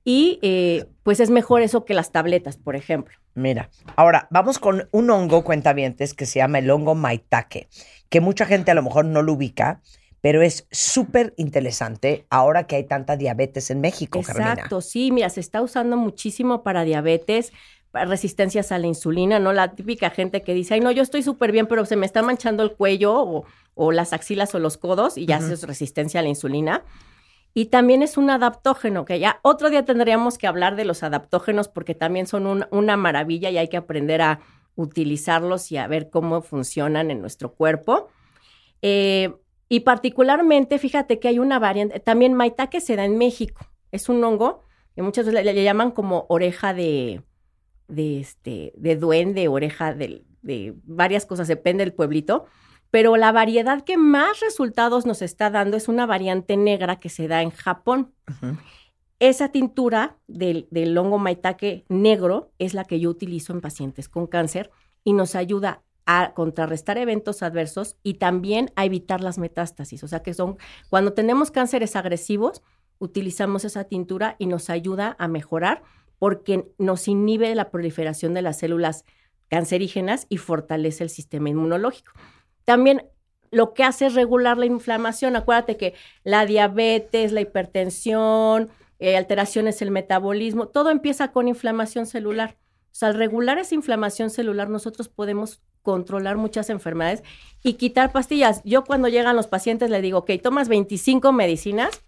Y 0.09 0.39
eh, 0.41 0.87
pues 1.03 1.21
es 1.21 1.29
mejor 1.29 1.61
eso 1.61 1.85
que 1.85 1.93
las 1.93 2.13
tabletas, 2.13 2.57
por 2.57 2.77
ejemplo. 2.77 3.15
Mira, 3.35 3.69
ahora 3.95 4.27
vamos 4.31 4.59
con 4.59 4.89
un 4.91 5.11
hongo 5.11 5.45
cuentavientes 5.45 6.15
que 6.15 6.25
se 6.25 6.39
llama 6.39 6.61
el 6.61 6.71
hongo 6.71 6.95
maitake, 6.95 7.69
que 8.09 8.23
mucha 8.23 8.47
gente 8.47 8.71
a 8.71 8.75
lo 8.75 8.83
mejor 8.83 9.05
no 9.05 9.21
lo 9.21 9.35
ubica, 9.35 9.83
pero 10.23 10.41
es 10.41 10.67
súper 10.71 11.35
interesante 11.37 12.25
ahora 12.31 12.67
que 12.67 12.77
hay 12.77 12.85
tanta 12.85 13.19
diabetes 13.19 13.71
en 13.71 13.83
México. 13.83 14.21
Exacto, 14.21 14.81
sí, 14.81 15.13
mira, 15.13 15.29
se 15.29 15.41
está 15.41 15.61
usando 15.61 15.99
muchísimo 15.99 16.63
para 16.63 16.85
diabetes, 16.85 17.53
resistencias 17.93 18.73
a 18.73 18.79
la 18.79 18.87
insulina, 18.87 19.39
¿no? 19.39 19.53
La 19.53 19.75
típica 19.75 20.09
gente 20.09 20.41
que 20.41 20.55
dice, 20.55 20.73
ay, 20.73 20.81
no, 20.81 20.91
yo 20.91 21.03
estoy 21.03 21.23
súper 21.23 21.53
bien, 21.53 21.67
pero 21.67 21.85
se 21.85 21.97
me 21.97 22.07
está 22.07 22.23
manchando 22.23 22.63
el 22.63 22.73
cuello 22.73 23.15
o, 23.15 23.45
o 23.75 23.93
las 23.93 24.15
axilas 24.15 24.55
o 24.55 24.59
los 24.59 24.79
codos 24.79 25.19
y 25.19 25.27
ya 25.27 25.37
eso 25.37 25.53
es 25.53 25.65
resistencia 25.65 26.21
a 26.21 26.23
la 26.23 26.31
insulina. 26.31 26.83
Y 27.59 27.67
también 27.67 28.05
es 28.05 28.17
un 28.17 28.31
adaptógeno, 28.31 29.05
que 29.05 29.19
ya 29.19 29.41
otro 29.43 29.69
día 29.69 29.85
tendríamos 29.85 30.39
que 30.39 30.47
hablar 30.47 30.77
de 30.77 30.85
los 30.85 31.03
adaptógenos 31.03 31.67
porque 31.67 31.97
también 31.97 32.29
son 32.29 32.47
un- 32.47 32.67
una 32.71 32.97
maravilla 32.97 33.51
y 33.51 33.59
hay 33.59 33.67
que 33.67 33.77
aprender 33.77 34.23
a 34.23 34.39
utilizarlos 34.77 35.73
y 35.73 35.77
a 35.77 35.89
ver 35.89 36.09
cómo 36.09 36.41
funcionan 36.41 37.11
en 37.11 37.21
nuestro 37.21 37.55
cuerpo. 37.55 38.11
Eh, 38.81 39.35
y 39.69 39.81
particularmente, 39.81 40.79
fíjate 40.79 41.19
que 41.19 41.27
hay 41.27 41.41
una 41.41 41.59
variante, 41.59 41.99
también 41.99 42.33
maitake 42.33 42.81
se 42.81 42.95
da 42.95 43.05
en 43.05 43.19
México. 43.19 43.67
Es 43.91 44.09
un 44.09 44.23
hongo 44.23 44.63
que 44.95 45.03
muchas 45.03 45.27
veces 45.27 45.45
le, 45.45 45.65
llaman 45.65 45.91
como 45.91 46.27
oreja 46.29 46.73
de, 46.75 47.23
de, 47.89 48.21
este, 48.21 48.73
de 48.77 48.95
duende, 48.95 49.49
oreja 49.49 49.95
de, 49.95 50.23
de 50.43 50.75
varias 50.85 51.27
cosas, 51.27 51.49
depende 51.49 51.85
del 51.85 51.93
pueblito. 51.93 52.47
Pero 52.91 53.17
la 53.17 53.33
variedad 53.33 53.85
que 53.85 53.97
más 53.97 54.41
resultados 54.41 55.07
nos 55.07 55.23
está 55.23 55.51
dando 55.51 55.77
es 55.77 55.89
una 55.89 56.07
variante 56.07 56.57
negra 56.57 57.01
que 57.01 57.09
se 57.09 57.29
da 57.29 57.43
en 57.43 57.51
Japón. 57.51 58.15
Esa 59.19 59.51
tintura 59.51 60.17
del, 60.27 60.69
del 60.71 60.97
hongo 60.97 61.19
maitake 61.19 61.85
negro 61.89 62.53
es 62.59 62.73
la 62.73 62.85
que 62.85 63.01
yo 63.01 63.11
utilizo 63.11 63.53
en 63.53 63.61
pacientes 63.61 64.09
con 64.09 64.27
cáncer 64.27 64.71
y 65.05 65.13
nos 65.13 65.35
ayuda 65.35 65.83
a 66.07 66.33
contrarrestar 66.33 66.97
eventos 66.97 67.43
adversos 67.43 67.99
y 68.03 68.15
también 68.15 68.71
a 68.77 68.87
evitar 68.87 69.21
las 69.21 69.37
metástasis. 69.37 70.03
O 70.05 70.09
sea 70.09 70.23
que 70.23 70.33
son, 70.33 70.57
cuando 70.89 71.13
tenemos 71.13 71.51
cánceres 71.51 71.97
agresivos, 71.97 72.63
utilizamos 72.99 73.65
esa 73.65 73.85
tintura 73.85 74.37
y 74.39 74.47
nos 74.47 74.71
ayuda 74.71 75.17
a 75.19 75.29
mejorar 75.29 75.83
porque 76.19 76.73
nos 76.79 77.09
inhibe 77.09 77.55
la 77.55 77.71
proliferación 77.71 78.35
de 78.35 78.43
las 78.43 78.59
células 78.59 79.05
cancerígenas 79.49 80.27
y 80.29 80.39
fortalece 80.39 81.05
el 81.05 81.11
sistema 81.11 81.51
inmunológico. 81.51 82.13
También 82.69 83.07
lo 83.51 83.73
que 83.73 83.83
hace 83.83 84.05
es 84.05 84.15
regular 84.15 84.59
la 84.59 84.67
inflamación. 84.67 85.37
Acuérdate 85.37 85.79
que 85.79 85.95
la 86.23 86.45
diabetes, 86.45 87.33
la 87.33 87.41
hipertensión, 87.41 88.69
eh, 88.99 89.17
alteraciones 89.17 89.79
del 89.79 89.91
metabolismo, 89.91 90.69
todo 90.69 90.91
empieza 90.91 91.33
con 91.33 91.49
inflamación 91.49 92.05
celular. 92.05 92.59
O 92.93 92.95
sea, 92.95 93.09
al 93.09 93.15
regular 93.15 93.57
esa 93.57 93.75
inflamación 93.75 94.29
celular, 94.29 94.69
nosotros 94.69 95.09
podemos 95.09 95.63
controlar 95.81 96.37
muchas 96.37 96.69
enfermedades 96.69 97.23
y 97.63 97.73
quitar 97.73 98.13
pastillas. 98.13 98.61
Yo 98.65 98.85
cuando 98.85 99.09
llegan 99.09 99.35
los 99.35 99.47
pacientes 99.47 99.89
les 99.89 100.03
digo, 100.03 100.19
ok, 100.19 100.33
tomas 100.43 100.69
25 100.69 101.33
medicinas, 101.33 102.03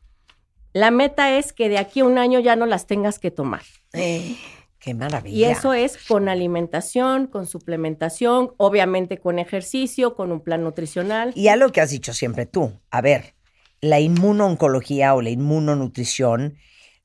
la 0.74 0.90
meta 0.90 1.38
es 1.38 1.54
que 1.54 1.70
de 1.70 1.78
aquí 1.78 2.00
a 2.00 2.04
un 2.04 2.18
año 2.18 2.38
ya 2.38 2.54
no 2.54 2.66
las 2.66 2.86
tengas 2.86 3.18
que 3.18 3.30
tomar. 3.30 3.62
Eh, 3.94 4.36
qué 4.80 4.94
maravilla. 4.94 5.36
Y 5.36 5.44
eso 5.44 5.72
es 5.72 5.96
con 6.08 6.28
alimentación, 6.28 7.26
con 7.26 7.46
suplementación, 7.46 8.52
obviamente 8.56 9.18
con 9.18 9.38
ejercicio, 9.38 10.14
con 10.16 10.32
un 10.32 10.40
plan 10.40 10.64
nutricional. 10.64 11.32
Y 11.36 11.48
algo 11.48 11.70
que 11.70 11.80
has 11.80 11.90
dicho 11.90 12.12
siempre 12.12 12.46
tú, 12.46 12.72
a 12.90 13.00
ver, 13.00 13.34
la 13.80 14.00
inmunoncología 14.00 15.14
o 15.14 15.22
la 15.22 15.30
inmunonutrición 15.30 16.56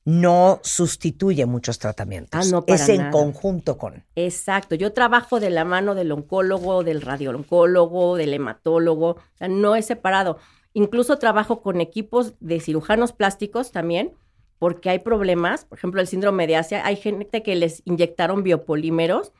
no 0.06 0.60
sustituye 0.62 1.46
muchos 1.46 1.78
tratamientos. 1.80 2.46
Ah, 2.46 2.50
no, 2.50 2.64
para 2.64 2.80
es 2.80 2.88
en 2.88 2.98
nada. 2.98 3.10
conjunto 3.10 3.76
con. 3.76 4.04
Exacto, 4.14 4.76
yo 4.76 4.92
trabajo 4.92 5.40
de 5.40 5.50
la 5.50 5.64
mano 5.64 5.96
del 5.96 6.12
oncólogo, 6.12 6.84
del 6.84 7.02
radiooncólogo, 7.02 8.16
del 8.16 8.32
hematólogo, 8.32 9.08
o 9.10 9.36
sea, 9.36 9.48
no 9.48 9.74
es 9.74 9.86
separado. 9.86 10.38
Incluso 10.74 11.18
trabajo 11.18 11.60
con 11.60 11.80
equipos 11.80 12.34
de 12.38 12.60
cirujanos 12.60 13.12
plásticos 13.12 13.72
también, 13.72 14.12
porque 14.58 14.90
hay 14.90 15.00
problemas, 15.00 15.64
por 15.64 15.78
ejemplo, 15.78 16.00
el 16.00 16.06
síndrome 16.06 16.46
de 16.46 16.56
Asia, 16.56 16.84
hay 16.86 16.96
gente 16.96 17.42
que 17.42 17.54
les 17.56 17.82
inyectaron 17.84 18.42
biopolímeros 18.42 19.32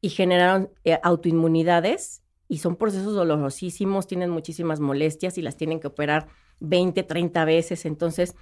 y 0.00 0.08
generaron 0.10 0.70
eh, 0.84 0.98
autoinmunidades 1.02 2.22
y 2.48 2.58
son 2.58 2.76
procesos 2.76 3.14
dolorosísimos, 3.14 4.06
tienen 4.06 4.30
muchísimas 4.30 4.80
molestias 4.80 5.38
y 5.38 5.42
las 5.42 5.56
tienen 5.56 5.80
que 5.80 5.86
operar 5.88 6.28
20, 6.60 7.02
30 7.02 7.44
veces, 7.44 7.84
entonces 7.86 8.34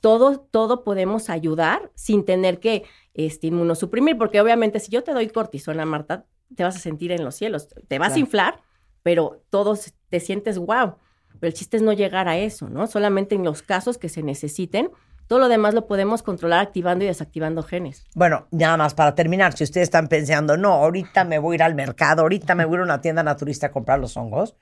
todo, 0.00 0.40
todo 0.50 0.84
podemos 0.84 1.30
ayudar 1.30 1.90
sin 1.94 2.24
tener 2.24 2.60
que 2.60 2.84
este, 3.14 3.48
inmunosuprimir, 3.48 4.18
porque 4.18 4.40
obviamente 4.40 4.78
si 4.80 4.90
yo 4.90 5.02
te 5.02 5.12
doy 5.12 5.28
cortisona, 5.28 5.84
Marta, 5.86 6.26
te 6.54 6.62
vas 6.64 6.76
a 6.76 6.80
sentir 6.80 7.12
en 7.12 7.24
los 7.24 7.34
cielos, 7.34 7.68
te 7.68 7.98
vas 7.98 8.08
Claro. 8.08 8.14
a 8.16 8.20
inflar, 8.20 8.60
pero 9.02 9.42
todos 9.50 9.94
te 10.08 10.20
sientes 10.20 10.58
wow. 10.58 10.96
Pero 11.40 11.48
el 11.48 11.54
chiste 11.54 11.76
es 11.76 11.82
no 11.82 11.92
llegar 11.92 12.28
a 12.28 12.38
eso, 12.38 12.68
¿no? 12.68 12.86
Solamente 12.86 13.34
en 13.34 13.44
los 13.44 13.62
casos 13.62 13.98
que 13.98 14.08
se 14.08 14.22
necesiten 14.22 14.90
Todo 15.26 15.40
lo 15.40 15.48
demás 15.48 15.74
lo 15.74 15.86
podemos 15.86 16.22
controlar 16.22 16.60
activando 16.60 17.04
y 17.04 17.08
desactivando 17.08 17.62
genes. 17.62 18.04
Bueno, 18.14 18.46
nada 18.50 18.76
más 18.76 18.94
para 18.94 19.14
terminar, 19.14 19.56
si 19.56 19.64
ustedes 19.64 19.86
están 19.86 20.08
pensando, 20.08 20.56
no, 20.56 20.72
ahorita 20.72 21.24
me 21.24 21.38
voy 21.38 21.54
a 21.54 21.56
ir 21.56 21.62
al 21.64 21.74
mercado, 21.74 22.22
ahorita 22.22 22.54
me 22.54 22.64
voy 22.64 22.74
a 22.74 22.76
ir 22.76 22.80
a 22.82 22.84
una 22.84 23.00
tienda 23.00 23.22
naturista 23.22 23.68
a 23.68 23.72
comprar 23.72 23.98
los 23.98 24.16
hongos, 24.16 24.56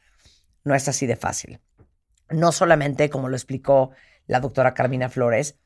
no 0.64 0.74
es 0.74 0.88
así 0.88 1.06
de 1.06 1.16
fácil. 1.16 1.60
No 2.30 2.52
solamente, 2.52 3.10
como 3.10 3.28
lo 3.28 3.36
explicó 3.36 3.90
la 4.26 4.40
doctora 4.40 4.72
Carmina 4.72 5.10
Flores, 5.10 5.58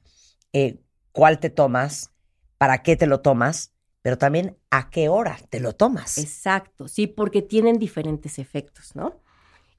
eh, 0.52 0.80
cuál 1.12 1.38
te 1.38 1.50
tomas, 1.50 2.12
para 2.58 2.82
qué 2.82 2.96
te 2.96 3.06
lo 3.06 3.20
tomas, 3.20 3.72
pero 4.02 4.18
también 4.18 4.56
a 4.70 4.90
qué 4.90 5.08
hora 5.08 5.38
te 5.50 5.60
lo 5.60 5.74
tomas. 5.74 6.18
Exacto, 6.18 6.88
sí, 6.88 7.06
porque 7.06 7.42
tienen 7.42 7.78
diferentes 7.78 8.38
efectos, 8.38 8.96
¿no? 8.96 9.20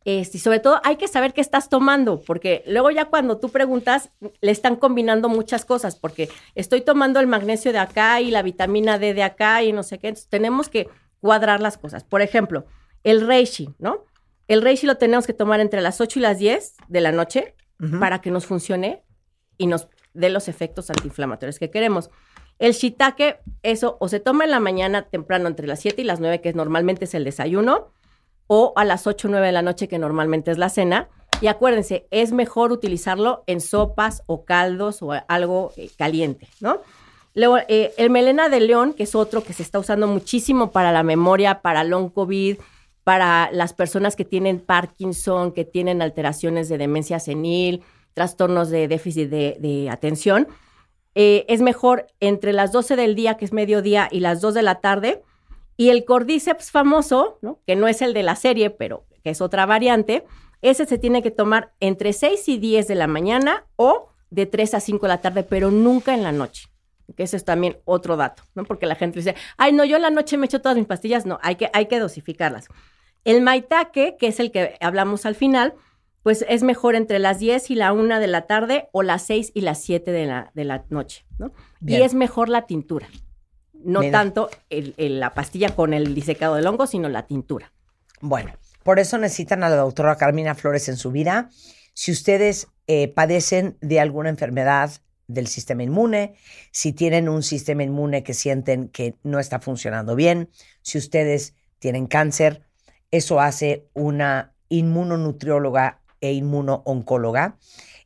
Este, 0.05 0.37
y 0.37 0.39
sobre 0.39 0.59
todo 0.59 0.79
hay 0.83 0.95
que 0.95 1.07
saber 1.07 1.33
qué 1.33 1.41
estás 1.41 1.69
tomando, 1.69 2.21
porque 2.21 2.63
luego 2.65 2.89
ya 2.89 3.05
cuando 3.05 3.37
tú 3.37 3.49
preguntas, 3.49 4.11
le 4.41 4.51
están 4.51 4.75
combinando 4.77 5.27
muchas 5.29 5.65
cosas, 5.65 5.97
porque 5.97 6.29
estoy 6.55 6.81
tomando 6.81 7.19
el 7.19 7.27
magnesio 7.27 7.73
de 7.73 7.79
acá 7.79 8.21
y 8.21 8.31
la 8.31 8.41
vitamina 8.41 8.97
D 8.97 9.13
de 9.13 9.23
acá 9.23 9.61
y 9.63 9.73
no 9.73 9.83
sé 9.83 9.99
qué. 9.99 10.07
Entonces, 10.07 10.29
tenemos 10.29 10.69
que 10.69 10.89
cuadrar 11.19 11.59
las 11.59 11.77
cosas. 11.77 12.03
Por 12.03 12.21
ejemplo, 12.21 12.65
el 13.03 13.25
reishi, 13.27 13.75
¿no? 13.77 14.05
El 14.47 14.61
reishi 14.61 14.87
lo 14.87 14.95
tenemos 14.97 15.27
que 15.27 15.33
tomar 15.33 15.59
entre 15.59 15.81
las 15.81 16.01
8 16.01 16.19
y 16.19 16.21
las 16.21 16.39
10 16.39 16.75
de 16.87 17.01
la 17.01 17.11
noche 17.11 17.55
para 17.99 18.19
que 18.19 18.31
nos 18.31 18.45
funcione 18.45 19.03
y 19.57 19.67
nos 19.67 19.87
dé 20.13 20.29
los 20.29 20.47
efectos 20.47 20.89
antiinflamatorios 20.89 21.59
que 21.59 21.69
queremos. 21.69 22.09
El 22.57 22.73
shiitake, 22.73 23.39
eso 23.63 23.97
o 24.01 24.09
se 24.09 24.19
toma 24.19 24.43
en 24.43 24.51
la 24.51 24.59
mañana 24.59 25.03
temprano 25.03 25.47
entre 25.47 25.67
las 25.67 25.79
7 25.79 26.01
y 26.01 26.05
las 26.05 26.19
9, 26.19 26.41
que 26.41 26.53
normalmente 26.53 27.05
es 27.05 27.13
el 27.13 27.23
desayuno, 27.23 27.93
o 28.51 28.73
a 28.75 28.83
las 28.83 29.05
8 29.05 29.27
o 29.27 29.31
9 29.31 29.45
de 29.45 29.53
la 29.53 29.61
noche, 29.61 29.87
que 29.87 29.99
normalmente 29.99 30.49
es 30.49 30.57
la 30.57 30.69
cena. 30.69 31.07
Y 31.39 31.47
acuérdense, 31.47 32.07
es 32.09 32.31
mejor 32.31 32.71
utilizarlo 32.71 33.43
en 33.45 33.61
sopas 33.61 34.23
o 34.25 34.43
caldos 34.43 35.03
o 35.03 35.11
algo 35.27 35.71
eh, 35.77 35.91
caliente, 35.95 36.47
¿no? 36.59 36.81
Luego, 37.35 37.59
eh, 37.67 37.93
el 37.97 38.09
melena 38.09 38.49
de 38.49 38.59
león, 38.59 38.93
que 38.93 39.03
es 39.03 39.13
otro 39.13 39.43
que 39.43 39.53
se 39.53 39.61
está 39.61 39.77
usando 39.77 40.07
muchísimo 40.07 40.71
para 40.71 40.91
la 40.91 41.03
memoria, 41.03 41.61
para 41.61 41.83
long 41.83 42.09
COVID, 42.09 42.57
para 43.03 43.51
las 43.51 43.73
personas 43.73 44.15
que 44.15 44.25
tienen 44.25 44.59
Parkinson, 44.59 45.51
que 45.51 45.63
tienen 45.63 46.01
alteraciones 46.01 46.69
de 46.69 46.79
demencia 46.79 47.19
senil, 47.19 47.83
trastornos 48.15 48.71
de 48.71 48.87
déficit 48.87 49.29
de, 49.29 49.89
atención. 49.91 50.47
Eh, 51.13 51.45
es 51.47 51.61
mejor 51.61 52.07
entre 52.19 52.51
las 52.51 52.71
12 52.71 52.95
del 52.95 53.13
día, 53.13 53.37
que 53.37 53.45
es 53.45 53.53
mediodía, 53.53 54.09
y 54.11 54.21
las 54.21 54.41
2 54.41 54.55
de 54.55 54.63
la 54.63 54.81
tarde. 54.81 55.21
Y 55.79 55.91
el 55.91 56.03
cordyceps 56.03 56.71
famoso, 56.71 57.39
¿no? 57.41 57.61
que 57.65 57.77
no 57.77 57.87
es 57.87 58.01
el 58.01 58.13
de 58.13 58.21
la 58.21 58.35
serie, 58.35 58.69
pero 58.69 59.05
que 59.23 59.29
es 59.29 59.39
otra 59.39 59.65
variante, 59.65 60.25
ese 60.61 60.85
se 60.85 60.97
tiene 60.97 61.23
que 61.23 61.31
tomar 61.31 61.71
entre 61.79 62.11
6 62.11 62.49
y 62.49 62.57
10 62.57 62.85
de 62.89 62.95
la 62.95 63.07
mañana 63.07 63.65
o 63.77 64.09
de 64.29 64.45
3 64.45 64.73
a 64.73 64.81
5 64.81 65.05
de 65.05 65.07
la 65.07 65.21
tarde, 65.21 65.43
pero 65.43 65.71
nunca 65.71 66.13
en 66.13 66.23
la 66.23 66.33
noche. 66.33 66.67
Que 67.15 67.23
ese 67.23 67.37
es 67.37 67.45
también 67.45 67.77
otro 67.85 68.17
dato, 68.17 68.43
¿no? 68.55 68.65
Porque 68.65 68.87
la 68.87 68.95
gente 68.95 69.19
dice, 69.19 69.35
ay, 69.55 69.71
no, 69.71 69.85
yo 69.85 69.95
en 69.95 70.01
la 70.01 70.09
noche 70.09 70.35
me 70.35 70.47
echo 70.47 70.59
todas 70.59 70.77
mis 70.77 70.85
pastillas. 70.85 71.25
No, 71.25 71.39
hay 71.41 71.55
que, 71.55 71.69
hay 71.71 71.85
que 71.85 71.97
dosificarlas. 71.97 72.67
El 73.23 73.41
maitake, 73.41 74.17
que 74.19 74.27
es 74.27 74.41
el 74.41 74.51
que 74.51 74.75
hablamos 74.81 75.25
al 75.25 75.35
final, 75.35 75.75
pues 76.23 76.43
es 76.49 76.61
mejor 76.61 76.95
entre 76.95 77.19
las 77.19 77.39
10 77.39 77.71
y 77.71 77.75
la 77.75 77.93
1 77.93 78.19
de 78.19 78.27
la 78.27 78.47
tarde 78.47 78.89
o 78.91 79.01
las 79.01 79.21
6 79.27 79.53
y 79.53 79.61
las 79.61 79.81
7 79.81 80.11
de 80.11 80.25
la, 80.25 80.51
de 80.53 80.65
la 80.65 80.83
noche, 80.89 81.25
¿no? 81.37 81.53
Bien. 81.79 82.01
Y 82.01 82.03
es 82.03 82.15
mejor 82.15 82.49
la 82.49 82.67
tintura. 82.67 83.07
No 83.83 84.01
tanto 84.11 84.49
el- 84.69 84.93
el- 84.97 85.19
la 85.19 85.33
pastilla 85.33 85.75
con 85.75 85.93
el 85.93 86.13
disecado 86.13 86.55
del 86.55 86.67
hongo, 86.67 86.87
sino 86.87 87.09
la 87.09 87.27
tintura. 87.27 87.71
Bueno, 88.21 88.53
por 88.83 88.99
eso 88.99 89.17
necesitan 89.17 89.63
a 89.63 89.69
la 89.69 89.77
doctora 89.77 90.15
Carmina 90.17 90.55
Flores 90.55 90.89
en 90.89 90.97
su 90.97 91.11
vida. 91.11 91.49
Si 91.93 92.11
ustedes 92.11 92.67
eh, 92.87 93.07
padecen 93.07 93.77
de 93.81 93.99
alguna 93.99 94.29
enfermedad 94.29 94.89
del 95.27 95.45
sistema 95.45 95.83
inmune, 95.83 96.33
si 96.71 96.91
tienen 96.91 97.29
un 97.29 97.43
sistema 97.43 97.83
inmune 97.83 98.23
que 98.23 98.33
sienten 98.33 98.89
que 98.89 99.13
no 99.21 99.39
está 99.39 99.59
funcionando 99.59 100.15
bien, 100.15 100.49
si 100.81 100.97
ustedes 100.97 101.53
tienen 101.77 102.07
cáncer, 102.07 102.63
eso 103.11 103.39
hace 103.39 103.87
una 103.93 104.53
inmunonutrióloga 104.69 106.01
e 106.19 106.33
inmunooncóloga. 106.33 107.57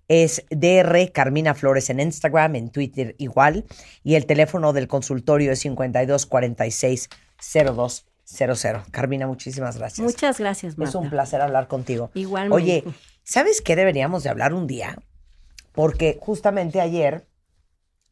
Es 0.08 0.44
DR 0.50 1.12
Carmina 1.12 1.54
Flores 1.56 1.90
en 1.90 2.00
Instagram, 2.00 2.56
en 2.56 2.70
Twitter 2.70 3.16
igual. 3.18 3.66
Y 4.04 4.16
el 4.16 4.26
teléfono 4.26 4.74
del 4.74 4.88
consultorio 4.88 5.52
es 5.52 5.60
52 5.60 6.26
46 6.26 7.10
0200. 7.54 8.90
Carmina, 8.92 9.28
muchísimas 9.28 9.78
gracias. 9.78 10.06
Muchas 10.06 10.40
gracias, 10.40 10.78
Marta. 10.78 10.90
Es 10.90 10.96
un 10.96 11.10
placer 11.10 11.42
hablar 11.42 11.68
contigo. 11.68 12.12
Igualmente. 12.14 12.56
Oye, 12.56 12.84
¿sabes 13.24 13.62
qué 13.62 13.76
deberíamos 13.76 14.24
de 14.24 14.30
hablar 14.30 14.54
un 14.54 14.68
día? 14.68 14.98
Porque 15.72 16.18
justamente 16.22 16.82
ayer 16.82 17.28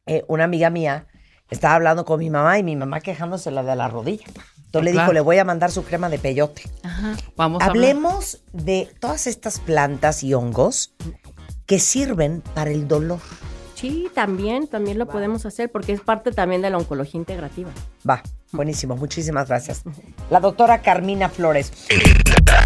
eh, 0.06 0.24
una 0.28 0.46
amiga 0.46 0.70
mía 0.70 1.08
estaba 1.50 1.76
hablando 1.76 2.06
con 2.06 2.20
mi 2.20 2.30
mamá 2.30 2.58
y 2.58 2.64
mi 2.64 2.76
mamá 2.76 3.02
quejándose 3.02 3.52
la 3.52 3.64
de 3.64 3.76
la 3.76 3.88
rodilla. 3.88 4.26
Entonces 4.66 4.86
le 4.86 4.92
dijo, 4.92 5.02
Claro. 5.04 5.14
le 5.14 5.20
voy 5.20 5.38
a 5.38 5.44
mandar 5.44 5.70
su 5.70 5.84
crema 5.84 6.08
de 6.10 6.18
peyote. 6.18 6.64
Ajá. 6.84 7.18
Vamos 7.36 7.62
a. 7.62 7.66
Hablemos 7.66 8.42
de 8.54 8.90
todas 9.00 9.28
estas 9.28 9.60
plantas 9.60 10.24
y 10.24 10.34
hongos 10.34 10.94
que 11.72 11.80
sirven 11.80 12.44
para 12.54 12.70
el 12.70 12.86
dolor. 12.86 13.22
Sí, 13.76 14.10
también, 14.14 14.68
también 14.68 15.00
lo 15.00 15.08
podemos 15.08 15.46
hacer 15.46 15.72
porque 15.72 15.94
es 15.94 16.02
parte 16.02 16.34
también 16.34 16.62
de 16.62 16.70
la 16.70 16.78
oncología 16.78 17.18
integrativa. 17.18 17.72
Va, 18.08 18.22
buenísimo, 18.52 18.98
muchísimas 18.98 19.48
gracias. 19.48 19.84
La 20.30 20.42
doctora 20.42 20.82
Carmina 20.82 21.30
Flores. 21.30 21.72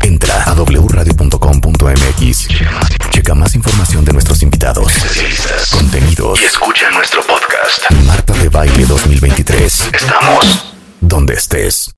Entra 0.02 0.42
a 0.46 0.56
wradio.com.mx. 0.56 2.48
Checa 3.12 3.36
más 3.36 3.54
información 3.54 4.04
de 4.06 4.14
nuestros 4.14 4.42
invitados, 4.42 4.92
especialistas, 4.92 5.70
contenidos 5.70 6.42
y 6.42 6.46
escucha 6.46 6.90
nuestro 6.90 7.22
podcast. 7.22 7.92
Marta 8.08 8.34
de 8.34 8.50
Baile 8.50 8.88
2023. 8.88 9.92
Estamos 9.94 10.74
donde 11.00 11.36
estés. 11.36 11.94